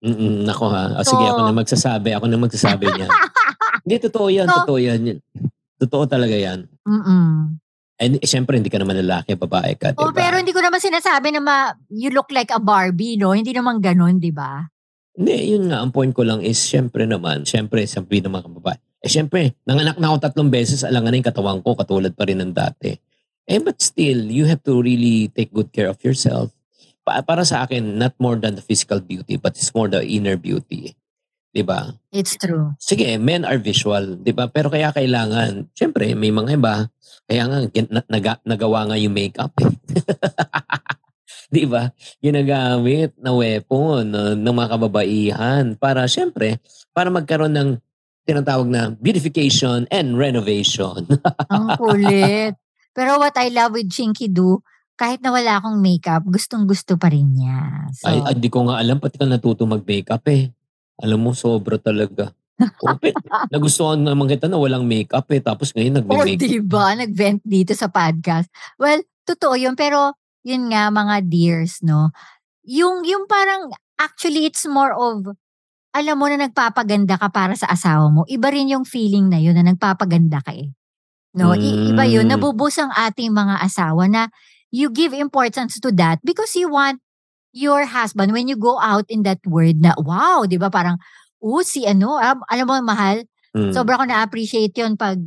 Mm-mm, 0.00 0.48
nako 0.48 0.72
ha. 0.72 0.96
O, 0.96 1.04
sige, 1.04 1.20
So- 1.20 1.36
ako 1.36 1.40
na 1.44 1.52
magsasabi. 1.52 2.08
Ako 2.16 2.24
na 2.24 2.40
magsasabi 2.40 2.84
niyan. 2.88 3.10
Hindi, 3.84 3.96
totoo 4.08 4.28
yan. 4.32 4.48
So- 4.48 4.64
totoo 4.64 4.78
yan. 4.80 5.00
Totoo 5.76 6.04
talaga 6.08 6.36
yan. 6.36 6.64
Mm-mm. 6.88 7.60
And 8.00 8.16
eh, 8.16 8.24
syempre, 8.24 8.56
hindi 8.56 8.72
ka 8.72 8.80
naman 8.80 8.96
lalaki, 8.96 9.36
babae 9.36 9.76
ka, 9.76 9.92
Oh, 10.00 10.08
diba? 10.08 10.24
pero 10.24 10.40
hindi 10.40 10.56
ko 10.56 10.64
naman 10.64 10.80
sinasabi 10.80 11.36
na 11.36 11.40
ma, 11.44 11.56
you 11.92 12.08
look 12.08 12.32
like 12.32 12.48
a 12.48 12.56
Barbie, 12.56 13.20
no? 13.20 13.36
Hindi 13.36 13.52
naman 13.52 13.76
ganun, 13.84 14.16
di 14.16 14.32
ba? 14.32 14.64
Hindi, 15.20 15.52
yun 15.52 15.68
nga, 15.68 15.84
ang 15.84 15.92
point 15.92 16.16
ko 16.16 16.24
lang 16.24 16.40
is, 16.40 16.56
syempre 16.56 17.04
naman, 17.04 17.44
syempre, 17.44 17.84
sabi 17.84 18.24
ng 18.24 18.32
mga 18.32 18.48
kababae, 18.48 18.80
eh 19.04 19.10
syempre, 19.12 19.52
nanganak 19.68 20.00
na 20.00 20.08
ako 20.08 20.16
tatlong 20.16 20.48
beses, 20.48 20.80
alangan 20.80 21.12
na 21.12 21.20
yung 21.20 21.28
katawan 21.28 21.60
ko, 21.60 21.76
katulad 21.76 22.16
pa 22.16 22.24
rin 22.24 22.40
ng 22.40 22.56
dati. 22.56 22.96
Eh, 23.44 23.60
but 23.60 23.76
still, 23.84 24.32
you 24.32 24.48
have 24.48 24.64
to 24.64 24.80
really 24.80 25.28
take 25.36 25.52
good 25.52 25.68
care 25.76 25.92
of 25.92 26.00
yourself. 26.00 26.56
Pa- 27.04 27.20
para 27.20 27.44
sa 27.44 27.68
akin, 27.68 28.00
not 28.00 28.16
more 28.16 28.40
than 28.40 28.56
the 28.56 28.64
physical 28.64 28.96
beauty, 29.04 29.36
but 29.36 29.60
it's 29.60 29.76
more 29.76 29.92
the 29.92 30.00
inner 30.00 30.40
beauty. 30.40 30.96
Diba? 31.52 32.00
It's 32.16 32.40
true. 32.40 32.72
Sige, 32.80 33.20
men 33.20 33.42
are 33.42 33.58
visual, 33.58 34.14
'di 34.22 34.30
ba? 34.30 34.46
Pero 34.46 34.70
kaya 34.70 34.94
kailangan, 34.94 35.66
syempre 35.74 36.14
may 36.14 36.30
mga 36.30 36.54
iba, 36.54 36.86
kaya 37.26 37.42
nga 37.50 37.58
gin- 37.66 37.90
na- 37.90 38.06
naga- 38.06 38.44
nagawa 38.46 38.86
nga 38.86 38.94
yung 38.94 39.10
makeup. 39.10 39.50
Eh. 39.58 39.66
'Di 41.52 41.64
ba? 41.66 41.90
Ginagamit 42.22 43.14
na 43.18 43.30
weapon 43.34 44.10
no, 44.10 44.34
ng 44.36 44.54
mga 44.54 44.70
kababaihan 44.76 45.64
para 45.76 46.06
syempre 46.06 46.58
para 46.90 47.08
magkaroon 47.08 47.54
ng 47.54 47.70
tinatawag 48.28 48.68
na 48.68 48.94
beautification 49.00 49.90
and 49.90 50.14
renovation. 50.14 51.06
Ang 51.52 51.74
kulit. 51.74 52.54
Pero 52.94 53.18
what 53.18 53.34
I 53.38 53.50
love 53.50 53.74
with 53.74 53.90
Chinky 53.90 54.30
Do, 54.30 54.62
kahit 55.00 55.24
na 55.24 55.32
wala 55.32 55.58
akong 55.58 55.80
makeup, 55.80 56.22
gustong 56.28 56.68
gusto 56.68 57.00
pa 57.00 57.08
rin 57.08 57.32
niya. 57.32 57.88
So, 57.96 58.12
Ay, 58.12 58.36
hindi 58.36 58.52
ko 58.52 58.68
nga 58.68 58.78
alam 58.78 59.00
pati 59.00 59.16
ka 59.16 59.24
natuto 59.24 59.64
mag-makeup 59.64 60.20
eh. 60.28 60.52
Alam 61.00 61.24
mo, 61.24 61.30
sobra 61.32 61.80
talaga. 61.80 62.36
Kupit. 62.76 63.16
Nagustuhan 63.54 64.04
naman 64.04 64.28
kita 64.28 64.52
na 64.52 64.60
walang 64.60 64.84
makeup 64.84 65.24
eh. 65.32 65.40
Tapos 65.40 65.72
ngayon 65.72 65.96
oh, 65.96 65.98
nagme-makeup. 66.04 66.44
diba? 66.44 66.86
Nag-vent 66.92 67.40
dito 67.40 67.72
sa 67.72 67.88
podcast. 67.88 68.52
Well, 68.76 69.00
totoo 69.24 69.56
yun. 69.56 69.72
Pero, 69.72 70.12
yun 70.46 70.72
nga, 70.72 70.88
mga 70.92 71.26
dears, 71.28 71.80
no? 71.84 72.10
Yung, 72.64 73.04
yung 73.04 73.26
parang, 73.28 73.72
actually, 74.00 74.46
it's 74.48 74.64
more 74.68 74.92
of, 74.96 75.28
alam 75.94 76.16
mo 76.20 76.26
na 76.30 76.46
nagpapaganda 76.46 77.18
ka 77.18 77.28
para 77.32 77.54
sa 77.58 77.68
asawa 77.72 78.08
mo. 78.12 78.22
Iba 78.30 78.50
rin 78.54 78.70
yung 78.70 78.86
feeling 78.86 79.28
na 79.28 79.38
yun 79.42 79.58
na 79.58 79.66
nagpapaganda 79.66 80.38
ka 80.44 80.54
eh. 80.54 80.70
No, 81.34 81.54
I- 81.54 81.94
iba 81.94 82.04
yun. 82.06 82.26
Mm. 82.26 82.38
Nabubus 82.38 82.78
ang 82.82 82.90
ating 82.94 83.30
mga 83.30 83.62
asawa 83.62 84.10
na 84.10 84.22
you 84.74 84.90
give 84.90 85.14
importance 85.14 85.78
to 85.78 85.90
that 85.94 86.18
because 86.26 86.54
you 86.58 86.70
want 86.70 86.98
your 87.54 87.86
husband 87.86 88.30
when 88.34 88.46
you 88.46 88.54
go 88.58 88.78
out 88.82 89.06
in 89.10 89.22
that 89.26 89.42
word 89.46 89.82
na 89.82 89.94
wow, 89.98 90.46
'di 90.46 90.58
ba? 90.58 90.70
Parang 90.70 90.98
oh, 91.42 91.62
si 91.66 91.86
ano, 91.86 92.18
alam, 92.18 92.42
alam 92.50 92.66
mo 92.66 92.74
mahal, 92.82 93.26
Mm. 93.50 93.74
sobra 93.74 93.98
ko 93.98 94.06
na-appreciate 94.06 94.74
'yon 94.78 94.94
pag 94.94 95.18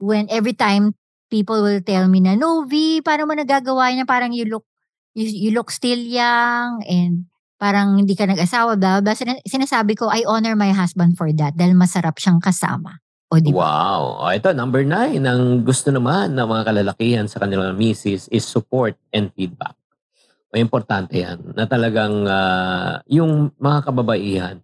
when 0.00 0.24
every 0.32 0.56
time 0.56 0.96
people 1.28 1.60
will 1.60 1.80
tell 1.84 2.08
me 2.08 2.20
na 2.20 2.34
no 2.34 2.64
V, 2.64 3.04
paano 3.04 3.28
mo 3.28 3.32
nagagawa 3.36 3.92
niya 3.92 4.08
parang 4.08 4.32
you 4.32 4.48
look 4.48 4.64
you, 5.12 5.28
you 5.28 5.50
look 5.52 5.72
still 5.72 6.00
young 6.00 6.82
and 6.88 7.28
parang 7.58 7.98
hindi 7.98 8.14
ka 8.14 8.24
nag-asawa 8.24 8.78
blah, 8.78 9.02
blah. 9.02 9.14
Sina- 9.18 9.42
Sinasabi 9.44 9.98
ko 9.98 10.08
I 10.08 10.24
honor 10.24 10.54
my 10.54 10.70
husband 10.70 11.18
for 11.18 11.28
that 11.36 11.58
dahil 11.58 11.74
masarap 11.74 12.16
siyang 12.16 12.38
kasama. 12.38 13.02
O 13.28 13.36
di 13.36 13.52
ba? 13.52 13.60
Wow. 13.60 14.24
O, 14.24 14.32
ito, 14.32 14.48
number 14.56 14.80
nine. 14.86 15.20
Ang 15.28 15.60
gusto 15.60 15.92
naman 15.92 16.32
ng 16.32 16.48
mga 16.48 16.62
kalalakihan 16.72 17.26
sa 17.28 17.44
kanilang 17.44 17.76
misis 17.76 18.24
is 18.32 18.48
support 18.48 18.96
and 19.12 19.28
feedback. 19.36 19.76
O, 20.48 20.56
importante 20.56 21.20
yan. 21.20 21.52
Na 21.52 21.68
talagang 21.68 22.24
ah, 22.24 23.04
yung 23.04 23.52
mga 23.60 23.78
kababaihan, 23.84 24.56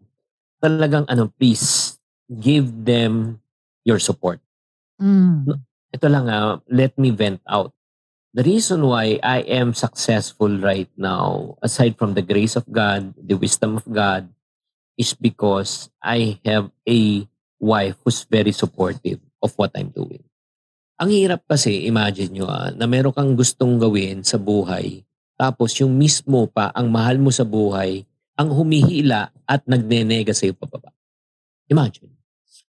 talagang 0.64 1.04
ano, 1.12 1.28
please, 1.36 2.00
give 2.32 2.72
them 2.88 3.36
your 3.84 4.00
support. 4.00 4.40
Mm. 4.96 5.44
Ito 5.94 6.10
lang, 6.10 6.26
ah, 6.26 6.58
let 6.66 6.98
me 6.98 7.14
vent 7.14 7.38
out. 7.46 7.70
The 8.34 8.42
reason 8.42 8.82
why 8.82 9.22
I 9.22 9.46
am 9.46 9.78
successful 9.78 10.50
right 10.58 10.90
now, 10.98 11.54
aside 11.62 11.94
from 11.94 12.18
the 12.18 12.26
grace 12.26 12.58
of 12.58 12.66
God, 12.66 13.14
the 13.14 13.38
wisdom 13.38 13.78
of 13.78 13.86
God, 13.86 14.26
is 14.98 15.14
because 15.14 15.86
I 16.02 16.42
have 16.42 16.74
a 16.82 17.30
wife 17.62 17.94
who's 18.02 18.26
very 18.26 18.50
supportive 18.50 19.22
of 19.38 19.54
what 19.54 19.70
I'm 19.78 19.94
doing. 19.94 20.26
Ang 20.98 21.14
hirap 21.14 21.46
kasi, 21.46 21.86
imagine 21.86 22.34
nyo 22.34 22.46
ah, 22.50 22.74
na 22.74 22.90
meron 22.90 23.14
kang 23.14 23.38
gustong 23.38 23.78
gawin 23.78 24.26
sa 24.26 24.34
buhay, 24.34 25.06
tapos 25.34 25.74
yung 25.78 25.94
mismo 25.94 26.46
pa, 26.46 26.70
ang 26.74 26.90
mahal 26.90 27.22
mo 27.22 27.30
sa 27.30 27.46
buhay, 27.46 28.02
ang 28.34 28.50
humihila 28.50 29.30
at 29.46 29.62
nagnenega 29.66 30.34
sa'yo 30.34 30.58
pababa. 30.58 30.90
Imagine. 31.70 32.13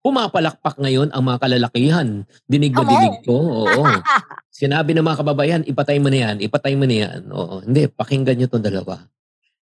Pumapalakpak 0.02 0.82
ngayon 0.82 1.14
ang 1.14 1.22
mga 1.22 1.38
kalalakihan. 1.46 2.08
Dinig 2.50 2.74
na 2.74 2.82
on. 2.82 2.90
dinig 2.90 3.16
ko. 3.22 3.38
Oo. 3.62 3.86
Sinabi 4.50 4.98
ng 4.98 5.06
mga 5.06 5.22
kababayan, 5.22 5.62
ipatay 5.62 6.02
mo 6.02 6.10
na 6.10 6.18
yan, 6.26 6.36
ipatay 6.42 6.74
mo 6.74 6.90
na 6.90 6.96
yan. 7.06 7.20
Oo. 7.30 7.62
Hindi, 7.62 7.86
pakinggan 7.86 8.34
nyo 8.34 8.46
itong 8.50 8.66
dalawa. 8.66 8.98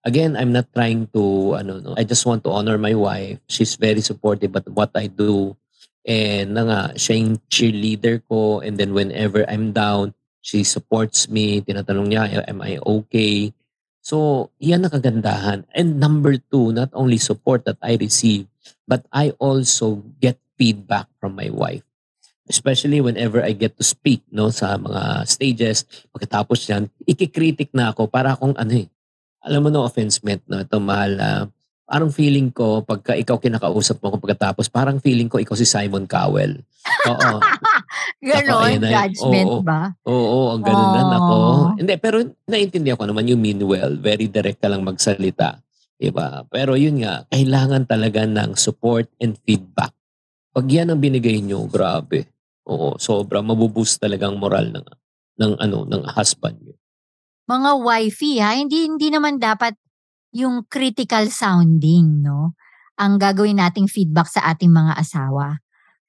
Again, 0.05 0.37
I'm 0.37 0.53
not 0.53 0.69
trying 0.77 1.09
to, 1.17 1.57
ano, 1.57 1.81
no, 1.81 1.97
I 1.97 2.05
just 2.05 2.29
want 2.29 2.45
to 2.45 2.53
honor 2.53 2.77
my 2.77 2.93
wife. 2.93 3.41
She's 3.49 3.81
very 3.81 4.05
supportive 4.05 4.53
at 4.53 4.69
what 4.69 4.93
I 4.93 5.09
do. 5.09 5.57
And 6.05 6.53
na 6.53 6.63
nga, 6.69 6.81
siya 6.93 7.25
yung 7.25 7.41
cheerleader 7.49 8.21
ko. 8.29 8.61
And 8.61 8.77
then 8.77 8.93
whenever 8.93 9.49
I'm 9.49 9.73
down, 9.73 10.13
she 10.45 10.61
supports 10.61 11.33
me. 11.33 11.65
Tinatanong 11.65 12.09
niya, 12.09 12.45
am 12.45 12.61
I 12.61 12.77
okay? 12.85 13.57
So, 14.05 14.49
yan 14.61 14.85
ang 14.85 14.93
kagandahan. 14.93 15.69
And 15.73 16.01
number 16.01 16.37
two, 16.37 16.73
not 16.73 16.93
only 16.97 17.21
support 17.21 17.65
that 17.69 17.77
I 17.85 18.01
receive, 18.01 18.49
but 18.89 19.05
I 19.13 19.33
also 19.39 20.03
get 20.19 20.41
feedback 20.59 21.07
from 21.23 21.39
my 21.39 21.49
wife. 21.53 21.85
Especially 22.49 23.05
whenever 23.05 23.45
I 23.45 23.53
get 23.53 23.77
to 23.77 23.85
speak 23.85 24.25
no 24.33 24.49
sa 24.49 24.81
mga 24.81 25.29
stages, 25.29 25.85
pagkatapos 26.11 26.65
yan, 26.69 26.89
ikikritik 27.05 27.71
na 27.77 27.93
ako 27.93 28.09
para 28.09 28.33
akong 28.33 28.57
ano 28.57 28.85
eh, 28.85 28.89
alam 29.45 29.63
mo 29.65 29.69
no 29.69 29.85
offense 29.85 30.25
meant 30.25 30.43
no, 30.49 30.65
ito 30.65 30.81
mahal, 30.81 31.13
ah, 31.21 31.45
parang 31.89 32.13
feeling 32.13 32.53
ko, 32.53 32.85
pagka 32.85 33.17
ikaw 33.17 33.41
kinakausap 33.41 33.97
mo 34.05 34.13
pagkatapos, 34.21 34.69
parang 34.69 35.01
feeling 35.01 35.25
ko 35.25 35.41
ikaw 35.41 35.57
si 35.57 35.65
Simon 35.65 36.05
Cowell. 36.05 36.61
Oo. 37.09 37.41
Ganon, 38.29 38.77
na- 38.77 39.09
judgment 39.09 39.49
oo. 39.49 39.65
ba? 39.65 39.97
Oo, 40.05 40.53
ang 40.53 40.61
ganun 40.61 40.89
na 40.93 41.17
ako. 41.17 41.37
Oh. 41.41 41.65
Hindi, 41.81 41.95
pero 41.97 42.21
naiintindihan 42.45 43.01
ko 43.01 43.09
naman 43.09 43.25
you 43.25 43.41
mean 43.41 43.65
well. 43.65 43.97
Very 43.97 44.29
direct 44.29 44.61
ka 44.61 44.69
lang 44.69 44.85
magsalita. 44.85 45.65
Diba? 45.99 46.47
Pero 46.47 46.79
yun 46.79 47.03
nga, 47.03 47.27
kailangan 47.27 47.91
talaga 47.91 48.23
ng 48.23 48.55
support 48.55 49.11
and 49.19 49.35
feedback. 49.43 49.91
Pag 50.55 50.71
yan 50.71 50.95
ang 50.95 51.03
binigay 51.03 51.43
nyo, 51.43 51.67
grabe. 51.67 52.31
Oo, 52.71 52.95
sobra. 53.03 53.43
Mabuboost 53.43 53.99
talaga 53.99 54.31
ang 54.31 54.39
moral 54.39 54.71
ng, 54.71 54.87
ng, 55.43 55.53
ano, 55.59 55.83
ng 55.91 56.03
husband 56.15 56.55
nyo. 56.63 56.79
Mga 57.51 57.71
wifey 57.83 58.35
ha, 58.39 58.55
hindi, 58.55 58.87
hindi 58.87 59.11
naman 59.11 59.43
dapat 59.43 59.75
yung 60.31 60.69
critical 60.71 61.27
sounding, 61.35 62.23
no? 62.23 62.55
Ang 63.01 63.19
gagawin 63.19 63.59
nating 63.59 63.91
feedback 63.91 64.31
sa 64.31 64.55
ating 64.55 64.71
mga 64.71 64.95
asawa. 65.01 65.59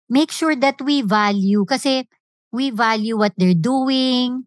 Make 0.09 0.29
sure 0.29 0.57
that 0.57 0.77
we 0.81 1.01
value, 1.01 1.65
kasi 1.65 2.05
we 2.53 2.69
value 2.69 3.17
what 3.17 3.33
they're 3.37 3.57
doing. 3.57 4.45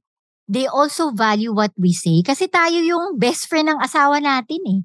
They 0.50 0.66
also 0.66 1.14
value 1.14 1.54
what 1.54 1.72
we 1.78 1.94
say. 1.94 2.20
Kasi 2.20 2.50
tayo 2.50 2.76
yung 2.82 3.16
best 3.16 3.48
friend 3.48 3.72
ng 3.72 3.80
asawa 3.80 4.18
natin 4.20 4.60
eh. 4.68 4.80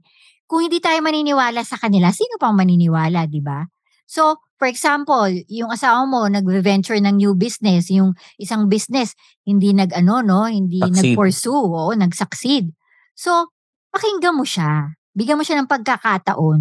Kung 0.47 0.63
hindi 0.63 0.79
tayo 0.79 0.97
maniniwala 1.03 1.61
sa 1.67 1.75
kanila, 1.75 2.09
sino 2.15 2.39
pang 2.39 2.55
maniniwala, 2.55 3.27
di 3.27 3.43
ba? 3.43 3.67
So, 4.07 4.39
for 4.55 4.71
example, 4.71 5.27
yung 5.51 5.69
asawa 5.69 6.07
mo 6.07 6.25
nag-venture 6.31 6.97
ng 7.03 7.19
new 7.19 7.35
business, 7.35 7.91
yung 7.91 8.15
isang 8.39 8.71
business 8.71 9.11
hindi 9.43 9.75
nag-ano 9.75 10.23
no, 10.23 10.47
hindi 10.47 10.79
Succeed. 10.79 11.13
nag-pursue, 11.13 11.51
oo, 11.67 11.91
nag-succeed. 11.91 12.71
So, 13.11 13.51
pakinggan 13.91 14.39
mo 14.39 14.47
siya. 14.47 14.95
Bigyan 15.11 15.35
mo 15.35 15.43
siya 15.43 15.59
ng 15.59 15.69
pagkakataon, 15.69 16.59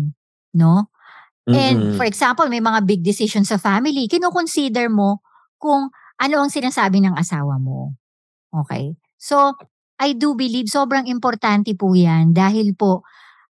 no? 0.58 0.90
And 1.46 1.78
Mm-mm. 1.78 1.96
for 1.96 2.02
example, 2.02 2.50
may 2.50 2.58
mga 2.58 2.82
big 2.82 3.06
decisions 3.06 3.54
sa 3.54 3.62
family, 3.62 4.10
kino-consider 4.10 4.90
mo 4.90 5.22
kung 5.62 5.94
ano 6.18 6.34
ang 6.42 6.50
sinasabi 6.50 6.98
ng 7.06 7.14
asawa 7.14 7.62
mo. 7.62 7.94
Okay? 8.50 8.98
So, 9.14 9.54
I 9.96 10.18
do 10.18 10.34
believe 10.34 10.66
sobrang 10.66 11.06
importante 11.06 11.72
po 11.78 11.94
yan 11.94 12.34
dahil 12.34 12.74
po 12.74 13.06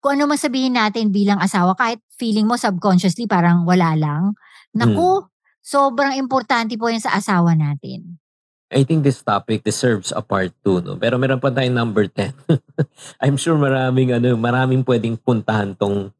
kung 0.03 0.19
ano 0.19 0.27
man 0.27 0.35
sabihin 0.35 0.75
natin 0.75 1.15
bilang 1.15 1.39
asawa, 1.39 1.79
kahit 1.79 2.03
feeling 2.19 2.43
mo 2.43 2.59
subconsciously 2.59 3.23
parang 3.23 3.63
wala 3.63 3.95
lang, 3.95 4.35
naku, 4.75 5.23
sobrang 5.63 6.19
importante 6.19 6.75
po 6.75 6.91
yan 6.91 6.99
sa 6.99 7.15
asawa 7.15 7.55
natin. 7.55 8.19
I 8.67 8.83
think 8.83 9.07
this 9.07 9.23
topic 9.23 9.63
deserves 9.63 10.11
a 10.11 10.19
part 10.19 10.51
2, 10.67 10.83
no? 10.83 10.99
Pero 10.99 11.15
meron 11.15 11.39
pa 11.39 11.55
tayong 11.55 11.77
number 11.77 12.11
10. 12.11 12.35
I'm 13.23 13.39
sure 13.39 13.55
maraming 13.55 14.11
ano, 14.11 14.35
maraming 14.35 14.83
pwedeng 14.83 15.15
puntahan 15.15 15.77
tong 15.79 16.11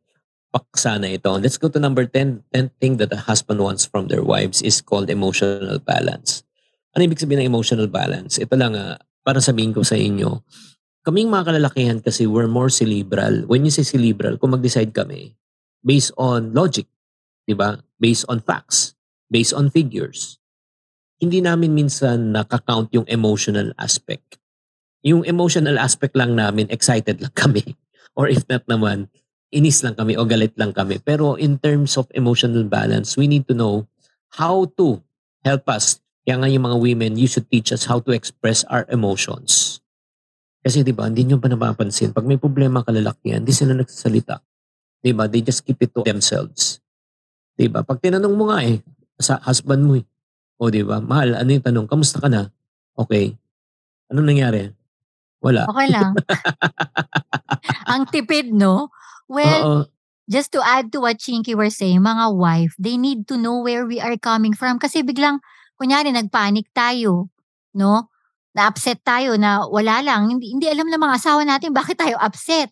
paksa 0.53 1.01
na 1.01 1.11
ito. 1.11 1.33
Let's 1.35 1.59
go 1.59 1.67
to 1.67 1.81
number 1.81 2.07
10. 2.07 2.45
10th 2.53 2.73
thing 2.79 3.01
that 3.03 3.11
a 3.11 3.25
husband 3.27 3.59
wants 3.59 3.83
from 3.83 4.07
their 4.07 4.23
wives 4.23 4.61
is 4.61 4.79
called 4.79 5.09
emotional 5.09 5.81
balance. 5.81 6.45
Ano 6.93 7.09
ibig 7.09 7.19
sabihin 7.19 7.43
ng 7.43 7.49
emotional 7.49 7.89
balance? 7.89 8.37
Ito 8.37 8.53
lang 8.53 8.77
ah, 8.77 9.01
para 9.25 9.41
sabihin 9.41 9.73
ko 9.73 9.81
sa 9.81 9.97
inyo. 9.97 10.45
Kaming 11.03 11.27
mga 11.27 11.51
kalalakihan 11.51 11.99
kasi 11.99 12.23
we're 12.23 12.47
more 12.47 12.71
cerebral. 12.71 13.43
When 13.47 13.67
you 13.67 13.71
say 13.75 13.83
cerebral, 13.83 14.39
kung 14.39 14.55
mag-decide 14.55 14.95
kami 14.95 15.35
based 15.83 16.15
on 16.15 16.55
logic, 16.55 16.87
di 17.43 17.51
ba? 17.51 17.75
Based 17.99 18.23
on 18.31 18.39
facts, 18.39 18.95
based 19.27 19.51
on 19.51 19.67
figures 19.67 20.39
hindi 21.23 21.39
namin 21.39 21.71
minsan 21.71 22.35
nakakount 22.35 22.91
yung 22.91 23.07
emotional 23.07 23.71
aspect. 23.79 24.35
Yung 25.07 25.23
emotional 25.23 25.79
aspect 25.79 26.19
lang 26.19 26.35
namin, 26.35 26.67
excited 26.67 27.23
lang 27.23 27.31
kami. 27.47 27.63
Or 28.19 28.27
if 28.27 28.43
not 28.51 28.67
naman, 28.67 29.07
inis 29.55 29.79
lang 29.87 29.95
kami 29.95 30.19
o 30.19 30.27
galit 30.27 30.51
lang 30.59 30.75
kami. 30.75 30.99
Pero 30.99 31.39
in 31.39 31.55
terms 31.63 31.95
of 31.95 32.11
emotional 32.11 32.67
balance, 32.67 33.15
we 33.15 33.31
need 33.31 33.47
to 33.47 33.55
know 33.55 33.87
how 34.35 34.67
to 34.75 34.99
help 35.47 35.63
us. 35.71 36.03
Kaya 36.27 36.43
nga 36.43 36.51
yung 36.51 36.67
mga 36.67 36.77
women, 36.83 37.15
you 37.15 37.31
should 37.31 37.47
teach 37.47 37.71
us 37.71 37.87
how 37.87 38.03
to 38.03 38.11
express 38.11 38.67
our 38.67 38.83
emotions. 38.91 39.62
Kasi 40.63 40.79
di 40.79 40.95
ba, 40.95 41.11
hindi 41.11 41.27
nyo 41.27 41.43
pa 41.43 41.51
napapansin, 41.51 42.15
pag 42.15 42.23
may 42.23 42.39
problema 42.39 42.87
kalalakihan, 42.87 43.43
hindi 43.43 43.51
sila 43.51 43.75
nagsasalita. 43.75 44.39
Di 45.03 45.11
ba? 45.11 45.27
They 45.27 45.43
just 45.43 45.67
keep 45.67 45.83
it 45.83 45.91
to 45.91 46.07
themselves. 46.07 46.79
Di 47.59 47.67
ba? 47.67 47.83
Pag 47.83 47.99
tinanong 47.99 48.31
mo 48.31 48.47
nga 48.47 48.63
eh, 48.63 48.79
sa 49.19 49.43
husband 49.43 49.83
mo 49.83 49.99
eh, 49.99 50.07
o 50.55 50.71
di 50.71 50.79
ba? 50.79 51.03
Mahal, 51.03 51.35
ano 51.35 51.49
yung 51.51 51.67
tanong? 51.67 51.87
Kamusta 51.91 52.23
ka 52.23 52.31
na? 52.31 52.47
Okay. 52.95 53.35
Ano 54.07 54.23
nangyari? 54.23 54.71
Wala. 55.43 55.67
Okay 55.67 55.87
lang. 55.91 56.15
ang 57.91 58.07
tipid, 58.07 58.55
no? 58.55 58.87
Well, 59.27 59.59
Oo. 59.59 59.79
just 60.31 60.55
to 60.55 60.63
add 60.63 60.95
to 60.95 61.03
what 61.03 61.19
Chinky 61.19 61.51
were 61.51 61.67
saying, 61.67 61.99
mga 61.99 62.31
wife, 62.31 62.71
they 62.79 62.95
need 62.95 63.27
to 63.27 63.35
know 63.35 63.59
where 63.59 63.83
we 63.83 63.99
are 63.99 64.15
coming 64.15 64.55
from. 64.55 64.79
Kasi 64.79 65.03
biglang, 65.03 65.43
kunyari, 65.75 66.15
nagpanic 66.15 66.71
tayo, 66.71 67.27
no? 67.75 68.07
Na-upset 68.53 69.01
tayo 69.01 69.35
na 69.37 69.65
wala 69.65 70.01
lang. 70.05 70.29
Hindi, 70.29 70.53
hindi 70.53 70.65
alam 70.69 70.89
ng 70.89 71.01
mga 71.01 71.15
asawa 71.17 71.41
natin 71.45 71.73
bakit 71.79 71.97
tayo 71.97 72.17
upset. 72.21 72.69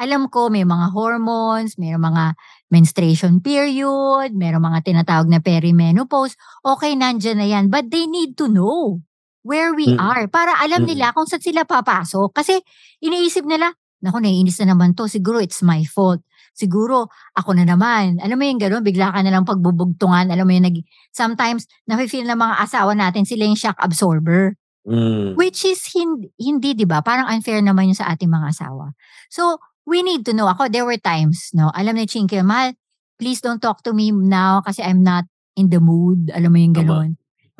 Alam 0.00 0.32
ko, 0.32 0.48
may 0.48 0.64
mga 0.64 0.96
hormones, 0.96 1.76
may 1.76 1.92
mga 1.92 2.32
menstruation 2.72 3.36
period, 3.44 4.32
may 4.32 4.48
mga 4.48 4.80
tinatawag 4.80 5.28
na 5.28 5.44
perimenopause. 5.44 6.34
Okay, 6.64 6.96
nandyan 6.96 7.36
na 7.36 7.44
yan. 7.44 7.68
But 7.68 7.92
they 7.92 8.08
need 8.08 8.34
to 8.40 8.48
know 8.48 9.04
where 9.44 9.76
we 9.76 9.92
Mm. 9.92 10.00
are 10.00 10.24
para 10.28 10.56
alam 10.60 10.84
Mm. 10.84 10.88
nila 10.96 11.12
kung 11.12 11.28
saan 11.28 11.44
sila 11.44 11.68
papasok. 11.68 12.32
Kasi 12.32 12.60
iniisip 13.04 13.44
nila, 13.44 13.76
naku, 14.00 14.24
naiinis 14.24 14.56
na 14.64 14.72
naman 14.72 14.96
to. 14.96 15.04
Siguro 15.04 15.36
it's 15.36 15.60
my 15.60 15.84
fault. 15.84 16.24
Siguro 16.56 17.08
ako 17.36 17.56
na 17.56 17.64
naman. 17.68 18.20
Alam 18.24 18.36
mo 18.40 18.44
yung 18.44 18.60
gano'n, 18.60 18.84
bigla 18.84 19.12
ka 19.12 19.20
na 19.20 19.32
lang 19.32 19.44
pagbubugtungan. 19.48 20.28
Alam 20.28 20.44
mo 20.48 20.52
yung 20.56 20.66
nag... 20.68 20.76
Sometimes, 21.12 21.64
nafe-feel 21.84 22.24
ng 22.28 22.36
mga 22.36 22.56
asawa 22.64 22.92
natin, 22.96 23.24
sila 23.24 23.44
yung 23.48 23.56
shock 23.56 23.76
absorber. 23.80 24.59
Mm. 24.88 25.36
Which 25.36 25.68
is 25.68 25.84
hindi, 25.92 26.32
hindi 26.40 26.72
'di 26.72 26.88
ba? 26.88 27.04
Parang 27.04 27.28
unfair 27.28 27.60
naman 27.60 27.92
yun 27.92 27.98
sa 27.98 28.08
ating 28.16 28.32
mga 28.32 28.48
asawa. 28.56 28.96
So, 29.28 29.60
we 29.84 30.00
need 30.00 30.24
to 30.24 30.32
know. 30.32 30.48
Ako, 30.48 30.72
there 30.72 30.88
were 30.88 30.96
times, 30.96 31.52
no? 31.52 31.68
Alam 31.76 32.00
ni 32.00 32.08
Chinky, 32.08 32.40
mahal, 32.40 32.72
please 33.20 33.44
don't 33.44 33.60
talk 33.60 33.84
to 33.84 33.92
me 33.92 34.08
now 34.08 34.64
kasi 34.64 34.80
I'm 34.80 35.04
not 35.04 35.28
in 35.52 35.68
the 35.68 35.84
mood. 35.84 36.32
Alam 36.32 36.50
mo 36.56 36.58
yung 36.58 36.76
gano'n. 36.76 37.10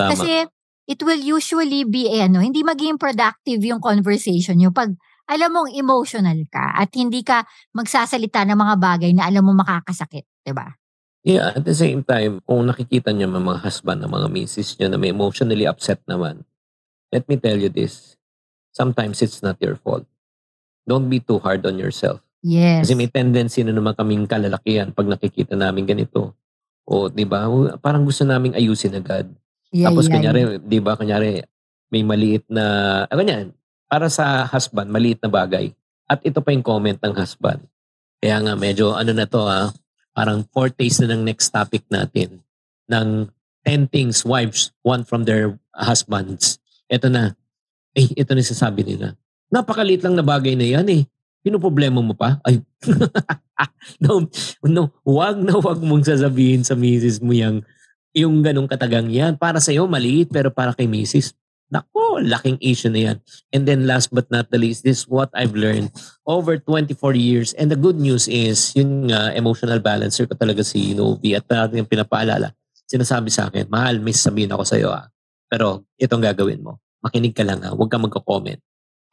Kasi, 0.00 0.48
it 0.88 1.00
will 1.04 1.20
usually 1.20 1.84
be, 1.84 2.08
eh, 2.08 2.24
ano, 2.24 2.40
hindi 2.40 2.64
maging 2.64 2.96
productive 2.96 3.60
yung 3.62 3.84
conversation 3.84 4.56
nyo 4.56 4.72
pag 4.72 4.90
alam 5.30 5.54
mong 5.54 5.70
emotional 5.70 6.42
ka 6.50 6.74
at 6.74 6.90
hindi 6.98 7.22
ka 7.22 7.46
magsasalita 7.70 8.42
ng 8.42 8.58
mga 8.58 8.74
bagay 8.82 9.10
na 9.14 9.30
alam 9.30 9.46
mo 9.46 9.54
makakasakit, 9.54 10.26
'di 10.42 10.50
ba? 10.50 10.66
Yeah, 11.22 11.54
at 11.54 11.62
the 11.62 11.76
same 11.76 12.02
time, 12.02 12.42
kung 12.42 12.66
nakikita 12.66 13.14
niyo 13.14 13.30
ng 13.30 13.44
mga 13.44 13.60
husband, 13.62 14.02
ng 14.02 14.10
mga 14.10 14.26
misis 14.32 14.74
niyo 14.74 14.90
na 14.90 14.98
may 14.98 15.14
emotionally 15.14 15.68
upset 15.68 16.02
naman, 16.10 16.42
let 17.10 17.26
me 17.26 17.36
tell 17.36 17.58
you 17.58 17.68
this, 17.68 18.16
sometimes 18.70 19.22
it's 19.22 19.42
not 19.42 19.58
your 19.58 19.76
fault. 19.76 20.06
Don't 20.86 21.10
be 21.10 21.20
too 21.20 21.38
hard 21.38 21.66
on 21.66 21.78
yourself. 21.78 22.22
Yes. 22.40 22.88
Kasi 22.88 22.96
may 22.96 23.10
tendency 23.10 23.60
na 23.60 23.76
naman 23.76 23.92
kaming 23.92 24.24
kalalakihan 24.24 24.94
pag 24.94 25.06
nakikita 25.06 25.54
namin 25.54 25.84
ganito. 25.84 26.32
O, 26.88 27.06
di 27.12 27.28
ba? 27.28 27.46
Parang 27.78 28.02
gusto 28.02 28.24
naming 28.24 28.56
ayusin 28.56 28.96
agad. 28.96 29.28
Yeah, 29.70 29.92
Tapos 29.92 30.10
yeah, 30.10 30.14
kanyari, 30.18 30.40
di 30.58 30.78
ba, 30.82 30.98
kanyari, 30.98 31.46
may 31.90 32.02
maliit 32.02 32.46
na, 32.50 32.64
ah, 33.06 33.14
ganyan, 33.14 33.54
para 33.86 34.10
sa 34.10 34.46
husband, 34.46 34.90
maliit 34.90 35.22
na 35.22 35.30
bagay. 35.30 35.70
At 36.10 36.22
ito 36.26 36.42
pa 36.42 36.50
yung 36.50 36.66
comment 36.66 36.98
ng 36.98 37.14
husband. 37.14 37.62
Kaya 38.18 38.38
nga, 38.42 38.54
medyo 38.54 38.94
ano 38.94 39.10
na 39.14 39.26
to 39.26 39.42
ha, 39.46 39.70
parang 40.14 40.42
foretaste 40.50 41.06
na 41.06 41.14
ng 41.14 41.26
next 41.26 41.50
topic 41.50 41.86
natin. 41.90 42.42
Ng 42.90 43.30
10 43.66 43.90
things 43.92 44.22
wives 44.24 44.72
want 44.82 45.06
from 45.06 45.26
their 45.26 45.58
husbands. 45.74 46.59
Ito 46.90 47.06
na. 47.06 47.38
Eh, 47.94 48.10
ito 48.18 48.34
na 48.34 48.42
sasabi 48.42 48.82
nila. 48.82 49.14
Napakaliit 49.46 50.02
lang 50.02 50.18
na 50.18 50.26
bagay 50.26 50.58
na 50.58 50.66
yan 50.66 50.86
eh. 50.90 51.02
Sino 51.40 51.62
problema 51.62 52.02
mo 52.02 52.12
pa? 52.12 52.42
Ay, 52.42 52.60
no, 54.02 54.26
no, 54.66 54.92
wag 55.06 55.38
na 55.40 55.56
wag 55.56 55.80
mong 55.80 56.04
sasabihin 56.04 56.66
sa 56.66 56.76
misis 56.76 57.22
mo 57.22 57.32
yung, 57.32 57.62
yung 58.12 58.42
ganong 58.42 58.68
katagang 58.68 59.08
yan. 59.08 59.38
Para 59.38 59.62
sa'yo, 59.62 59.86
maliit, 59.86 60.28
pero 60.28 60.52
para 60.52 60.74
kay 60.76 60.90
misis, 60.90 61.32
nako, 61.70 62.20
laking 62.20 62.58
issue 62.60 62.90
na 62.90 63.00
yan. 63.10 63.16
And 63.54 63.64
then 63.64 63.86
last 63.86 64.10
but 64.10 64.26
not 64.28 64.50
the 64.50 64.58
least, 64.58 64.82
this 64.82 65.06
is 65.06 65.08
what 65.08 65.30
I've 65.32 65.54
learned 65.54 65.94
over 66.26 66.58
24 66.58 67.14
years. 67.14 67.54
And 67.54 67.70
the 67.70 67.78
good 67.78 67.96
news 67.96 68.26
is, 68.26 68.74
yun 68.74 69.08
nga, 69.08 69.32
emotional 69.32 69.78
balancer 69.78 70.26
ko 70.26 70.34
talaga 70.34 70.66
si 70.66 70.92
Novi 70.92 71.38
at 71.38 71.46
uh, 71.48 71.70
yung 71.70 71.88
pinapaalala. 71.88 72.52
Sinasabi 72.90 73.30
sa 73.30 73.46
akin, 73.48 73.70
mahal, 73.70 74.02
may 74.02 74.12
sabihin 74.12 74.50
ako 74.50 74.66
sa'yo 74.66 74.90
ah. 74.90 75.06
Pero 75.50 75.90
itong 75.98 76.22
gagawin 76.22 76.62
mo. 76.62 76.78
Makinig 77.02 77.34
ka 77.34 77.42
lang 77.42 77.66
ah. 77.66 77.74
Huwag 77.74 77.90
ka 77.90 77.98
magko-comment. 77.98 78.62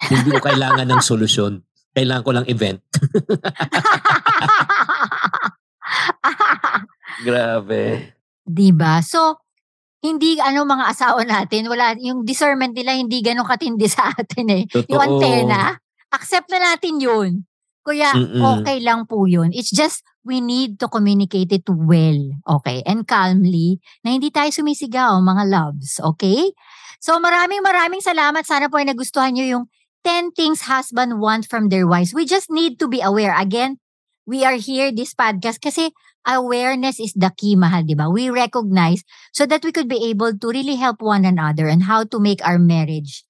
Hindi 0.06 0.30
ko 0.30 0.38
kailangan 0.38 0.86
ng 0.86 1.02
solusyon. 1.02 1.66
Kailangan 1.98 2.22
ko 2.22 2.32
lang 2.38 2.46
event. 2.46 2.78
Grabe. 7.26 8.14
'Di 8.46 8.70
ba? 8.72 9.02
So, 9.02 9.42
hindi 10.06 10.38
ano 10.38 10.64
mga 10.64 10.86
asawa 10.94 11.26
natin, 11.26 11.66
wala 11.66 11.98
yung 11.98 12.22
discernment 12.22 12.78
nila 12.78 12.94
hindi 12.94 13.26
ganun 13.26 13.50
katindi 13.50 13.90
sa 13.92 14.14
atin 14.14 14.46
eh. 14.54 14.64
Yung 14.70 14.86
Totoo. 14.86 15.02
antena, 15.02 15.74
accept 16.14 16.54
na 16.54 16.62
natin 16.62 17.02
'yun. 17.02 17.42
Kuya, 17.82 18.14
Mm-mm. 18.14 18.62
okay 18.62 18.78
lang 18.84 19.08
po 19.08 19.32
yun. 19.32 19.56
It's 19.56 19.72
just, 19.72 20.04
we 20.28 20.44
need 20.44 20.78
to 20.84 20.92
communicate 20.92 21.56
it 21.56 21.64
well, 21.72 22.20
okay? 22.60 22.84
And 22.84 23.08
calmly, 23.08 23.80
na 24.04 24.12
hindi 24.12 24.28
tayo 24.30 24.52
sumisigaw, 24.52 25.24
mga 25.24 25.44
loves, 25.48 26.04
okay? 26.04 26.52
So 27.00 27.16
maraming 27.24 27.64
maraming 27.64 28.04
salamat. 28.04 28.44
Sana 28.44 28.68
po 28.68 28.78
ay 28.78 28.92
nagustuhan 28.92 29.34
nyo 29.34 29.48
yung 29.48 29.66
10 30.04 30.36
things 30.36 30.68
husband 30.68 31.24
want 31.24 31.48
from 31.48 31.72
their 31.72 31.88
wives. 31.88 32.12
We 32.12 32.28
just 32.28 32.52
need 32.52 32.76
to 32.84 32.92
be 32.92 33.00
aware. 33.00 33.32
Again, 33.32 33.80
we 34.28 34.44
are 34.44 34.60
here, 34.60 34.92
this 34.92 35.16
podcast, 35.16 35.64
kasi 35.64 35.96
awareness 36.28 37.00
is 37.00 37.16
the 37.16 37.32
key, 37.32 37.56
mahal, 37.56 37.88
di 37.88 37.96
ba? 37.96 38.12
We 38.12 38.28
recognize 38.28 39.08
so 39.32 39.48
that 39.48 39.64
we 39.64 39.72
could 39.72 39.88
be 39.88 40.12
able 40.12 40.36
to 40.36 40.48
really 40.52 40.76
help 40.76 41.00
one 41.00 41.24
another 41.24 41.72
and 41.72 41.88
how 41.88 42.04
to 42.04 42.20
make 42.20 42.44
our 42.44 42.60
marriage 42.60 43.24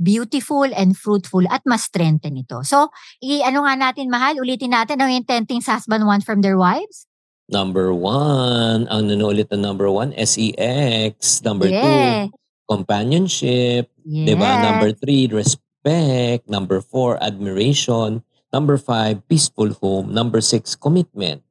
beautiful 0.00 0.64
and 0.64 0.96
fruitful 0.96 1.44
at 1.52 1.60
mas 1.68 1.84
strengthen 1.84 2.40
ito. 2.40 2.64
So, 2.64 2.88
i-ano 3.20 3.68
nga 3.68 3.76
natin, 3.76 4.08
mahal, 4.08 4.40
ulitin 4.40 4.72
natin 4.72 4.98
ano 4.98 5.12
yung 5.12 5.28
10 5.28 5.44
things 5.44 5.68
husband 5.68 6.08
want 6.08 6.24
from 6.24 6.40
their 6.40 6.56
wives? 6.56 7.04
Number 7.50 7.92
one, 7.92 8.86
ang 8.88 9.10
nanulit 9.10 9.50
na 9.52 9.58
number 9.58 9.90
one, 9.90 10.14
SEX. 10.14 11.42
Number 11.42 11.66
two, 11.66 11.74
yeah. 11.76 12.30
companionship. 12.70 13.90
Yes. 14.06 14.26
Diba? 14.30 14.50
Number 14.62 14.90
three, 14.94 15.26
respect. 15.26 16.46
Number 16.46 16.78
four, 16.78 17.18
admiration. 17.18 18.22
Number 18.54 18.78
five, 18.78 19.26
peaceful 19.26 19.74
home. 19.82 20.14
Number 20.14 20.38
six, 20.40 20.78
commitment. 20.78 21.42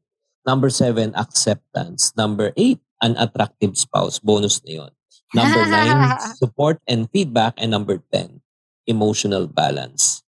Number 0.47 0.71
seven, 0.71 1.11
acceptance. 1.19 2.15
Number 2.15 2.55
eight, 2.55 2.79
an 3.03 3.19
attractive 3.19 3.75
spouse. 3.75 4.23
Bonus 4.23 4.63
na 4.63 4.71
yun. 4.71 4.91
Number 5.33 5.65
nine, 5.65 6.17
support 6.41 6.81
and 6.87 7.09
feedback. 7.11 7.53
And 7.57 7.71
number 7.71 8.01
10, 8.11 8.41
emotional 8.87 9.47
balance. 9.47 10.23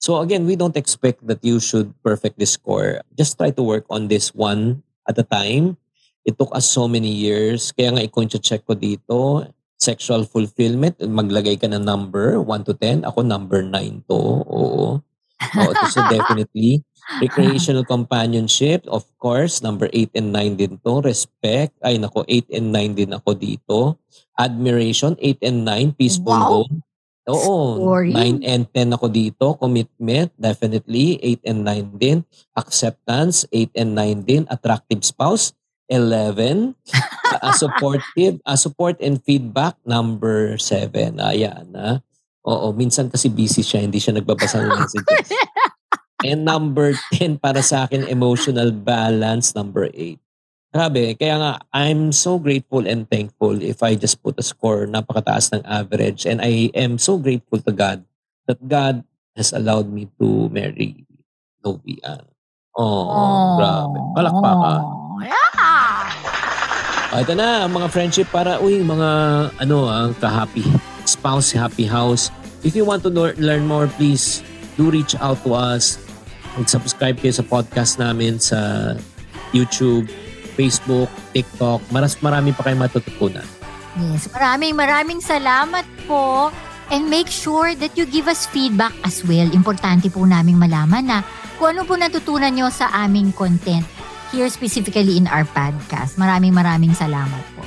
So 0.00 0.24
again, 0.24 0.46
we 0.48 0.56
don't 0.56 0.76
expect 0.76 1.26
that 1.28 1.44
you 1.44 1.60
should 1.60 1.92
perfectly 2.02 2.46
score. 2.46 3.04
Just 3.16 3.36
try 3.36 3.50
to 3.52 3.62
work 3.62 3.84
on 3.90 4.08
this 4.08 4.34
one 4.34 4.82
at 5.06 5.18
a 5.20 5.26
time. 5.28 5.76
It 6.24 6.38
took 6.40 6.50
us 6.56 6.68
so 6.68 6.88
many 6.88 7.12
years. 7.12 7.72
Kaya 7.72 7.92
nga 7.92 8.04
i-check 8.04 8.64
ko 8.64 8.74
dito, 8.74 9.44
sexual 9.76 10.24
fulfillment, 10.24 11.00
maglagay 11.00 11.60
ka 11.60 11.68
ng 11.68 11.84
number, 11.84 12.40
1 12.40 12.64
to 12.64 12.72
10. 12.76 13.04
Ako 13.08 13.24
number 13.24 13.60
9 13.60 14.04
to. 14.08 14.20
Oo. 14.44 15.00
Oo, 15.56 15.72
so 15.88 16.04
definitely. 16.12 16.84
Recreational 17.18 17.82
companionship, 17.82 18.86
of 18.86 19.02
course, 19.18 19.66
number 19.66 19.90
8 19.90 20.14
and 20.14 20.30
9 20.30 20.54
din 20.54 20.78
to. 20.86 21.02
Respect, 21.02 21.74
ay 21.82 21.98
nako, 21.98 22.22
8 22.30 22.46
and 22.54 22.70
9 22.70 22.94
din 22.94 23.10
ako 23.10 23.34
dito. 23.34 23.98
Admiration, 24.38 25.18
8 25.18 25.42
and 25.42 25.66
9. 25.66 25.98
Peaceful 25.98 26.38
Wow. 26.38 26.50
home. 26.62 26.74
Oo, 27.30 27.58
Scoring. 27.82 28.14
9 28.14 28.46
and 28.46 28.64
10 28.70 28.94
ako 28.94 29.06
dito. 29.10 29.58
Commitment, 29.58 30.30
definitely. 30.38 31.18
8 31.18 31.42
and 31.50 31.60
9 31.66 31.86
din. 31.98 32.18
Acceptance, 32.54 33.42
8 33.50 33.74
and 33.74 33.90
9 33.98 34.22
din. 34.22 34.42
Attractive 34.46 35.02
spouse, 35.02 35.50
11. 35.90 36.78
a 37.42 37.50
supportive, 37.54 38.38
a 38.46 38.54
support 38.54 38.98
and 39.02 39.18
feedback, 39.26 39.74
number 39.82 40.54
7. 40.58 41.18
Ayan, 41.18 41.66
ha? 41.74 41.98
Oo, 42.48 42.72
minsan 42.72 43.12
kasi 43.12 43.28
busy 43.28 43.60
siya, 43.60 43.84
hindi 43.84 44.00
siya 44.00 44.16
nagbabasa 44.16 44.64
ng 44.64 44.72
messages. 44.72 45.28
And 46.20 46.44
number 46.44 46.92
10 47.16 47.40
para 47.40 47.64
sa 47.64 47.88
akin, 47.88 48.04
emotional 48.08 48.72
balance, 48.72 49.56
number 49.56 49.88
8. 49.92 50.20
Grabe, 50.70 51.18
kaya 51.18 51.34
nga, 51.40 51.52
I'm 51.74 52.14
so 52.14 52.38
grateful 52.38 52.86
and 52.86 53.08
thankful 53.10 53.58
if 53.58 53.82
I 53.82 53.98
just 53.98 54.22
put 54.22 54.38
a 54.38 54.44
score 54.46 54.86
napakataas 54.86 55.50
ng 55.50 55.66
average. 55.66 56.30
And 56.30 56.38
I 56.38 56.70
am 56.78 57.00
so 57.00 57.18
grateful 57.18 57.58
to 57.58 57.72
God 57.74 58.06
that 58.46 58.62
God 58.62 59.02
has 59.34 59.50
allowed 59.50 59.90
me 59.90 60.06
to 60.22 60.46
marry 60.54 61.02
Novian. 61.66 62.22
Oh, 62.78 63.58
grabe. 63.58 63.98
Palakpakan. 64.14 64.80
Oh, 64.86 65.18
yeah. 65.26 65.50
Ah, 67.10 67.26
ito 67.26 67.34
na, 67.34 67.66
ang 67.66 67.74
mga 67.74 67.90
friendship 67.90 68.30
para, 68.30 68.62
uy, 68.62 68.86
mga, 68.86 69.10
ano, 69.58 69.90
ang 69.90 70.14
ka-happy 70.22 70.62
spouse, 71.02 71.50
happy 71.50 71.82
house. 71.82 72.30
If 72.62 72.78
you 72.78 72.86
want 72.86 73.02
to 73.02 73.10
lear- 73.10 73.34
learn 73.34 73.66
more, 73.66 73.90
please 73.90 74.46
do 74.78 74.94
reach 74.94 75.18
out 75.18 75.42
to 75.42 75.58
us. 75.58 75.98
Mag-subscribe 76.60 77.16
kayo 77.16 77.32
sa 77.32 77.40
podcast 77.40 77.96
namin 77.96 78.36
sa 78.36 78.92
YouTube, 79.56 80.04
Facebook, 80.60 81.08
TikTok. 81.32 81.80
Maras 81.88 82.20
marami 82.20 82.52
pa 82.52 82.68
kayong 82.68 82.84
matututunan. 82.84 83.46
Yes, 83.96 84.28
maraming 84.28 84.76
maraming 84.76 85.24
salamat 85.24 85.88
po. 86.04 86.52
And 86.92 87.08
make 87.08 87.32
sure 87.32 87.72
that 87.78 87.96
you 87.96 88.04
give 88.04 88.28
us 88.28 88.44
feedback 88.44 88.92
as 89.08 89.24
well. 89.24 89.48
Importante 89.56 90.12
po 90.12 90.26
naming 90.26 90.60
malaman 90.60 91.06
na 91.06 91.18
kung 91.56 91.72
ano 91.72 91.88
po 91.88 91.96
natutunan 91.96 92.52
nyo 92.52 92.68
sa 92.68 92.92
aming 93.06 93.32
content 93.32 93.86
here 94.34 94.50
specifically 94.52 95.16
in 95.16 95.30
our 95.30 95.46
podcast. 95.56 96.20
Maraming 96.20 96.52
maraming 96.52 96.92
salamat 96.92 97.40
po. 97.56 97.64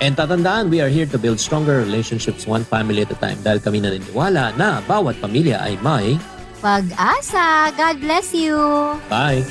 And 0.00 0.12
tatandaan, 0.12 0.68
we 0.68 0.82
are 0.84 0.92
here 0.92 1.08
to 1.08 1.16
build 1.16 1.40
stronger 1.40 1.80
relationships 1.80 2.44
one 2.44 2.66
family 2.68 3.06
at 3.06 3.12
a 3.12 3.18
time 3.22 3.40
dahil 3.40 3.64
kami 3.64 3.80
naniniwala 3.80 4.52
na 4.58 4.84
bawat 4.84 5.16
pamilya 5.22 5.62
ay 5.62 5.80
may 5.80 6.20
Pag-asa! 6.62 7.72
God 7.76 8.00
bless 8.00 8.34
you! 8.34 8.56
bye! 9.08 9.44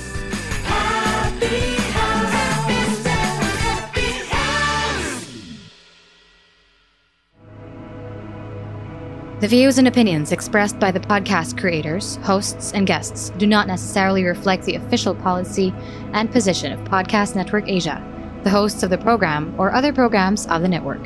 The 9.41 9.49
views 9.49 9.77
and 9.77 9.87
opinions 9.87 10.31
expressed 10.31 10.79
by 10.79 10.91
the 10.91 10.99
podcast 10.99 11.59
creators, 11.59 12.15
hosts, 12.23 12.71
and 12.73 12.87
guests 12.87 13.31
do 13.37 13.45
not 13.45 13.67
necessarily 13.67 14.23
reflect 14.23 14.63
the 14.63 14.75
official 14.75 15.13
policy 15.13 15.73
and 16.13 16.31
position 16.31 16.71
of 16.71 16.79
Podcast 16.87 17.35
Network 17.35 17.69
Asia, 17.69 18.01
the 18.43 18.49
hosts 18.49 18.81
of 18.81 18.89
the 18.89 18.97
program, 18.97 19.53
or 19.59 19.71
other 19.71 19.93
programs 19.93 20.47
of 20.47 20.63
the 20.63 20.67
network. 20.67 21.05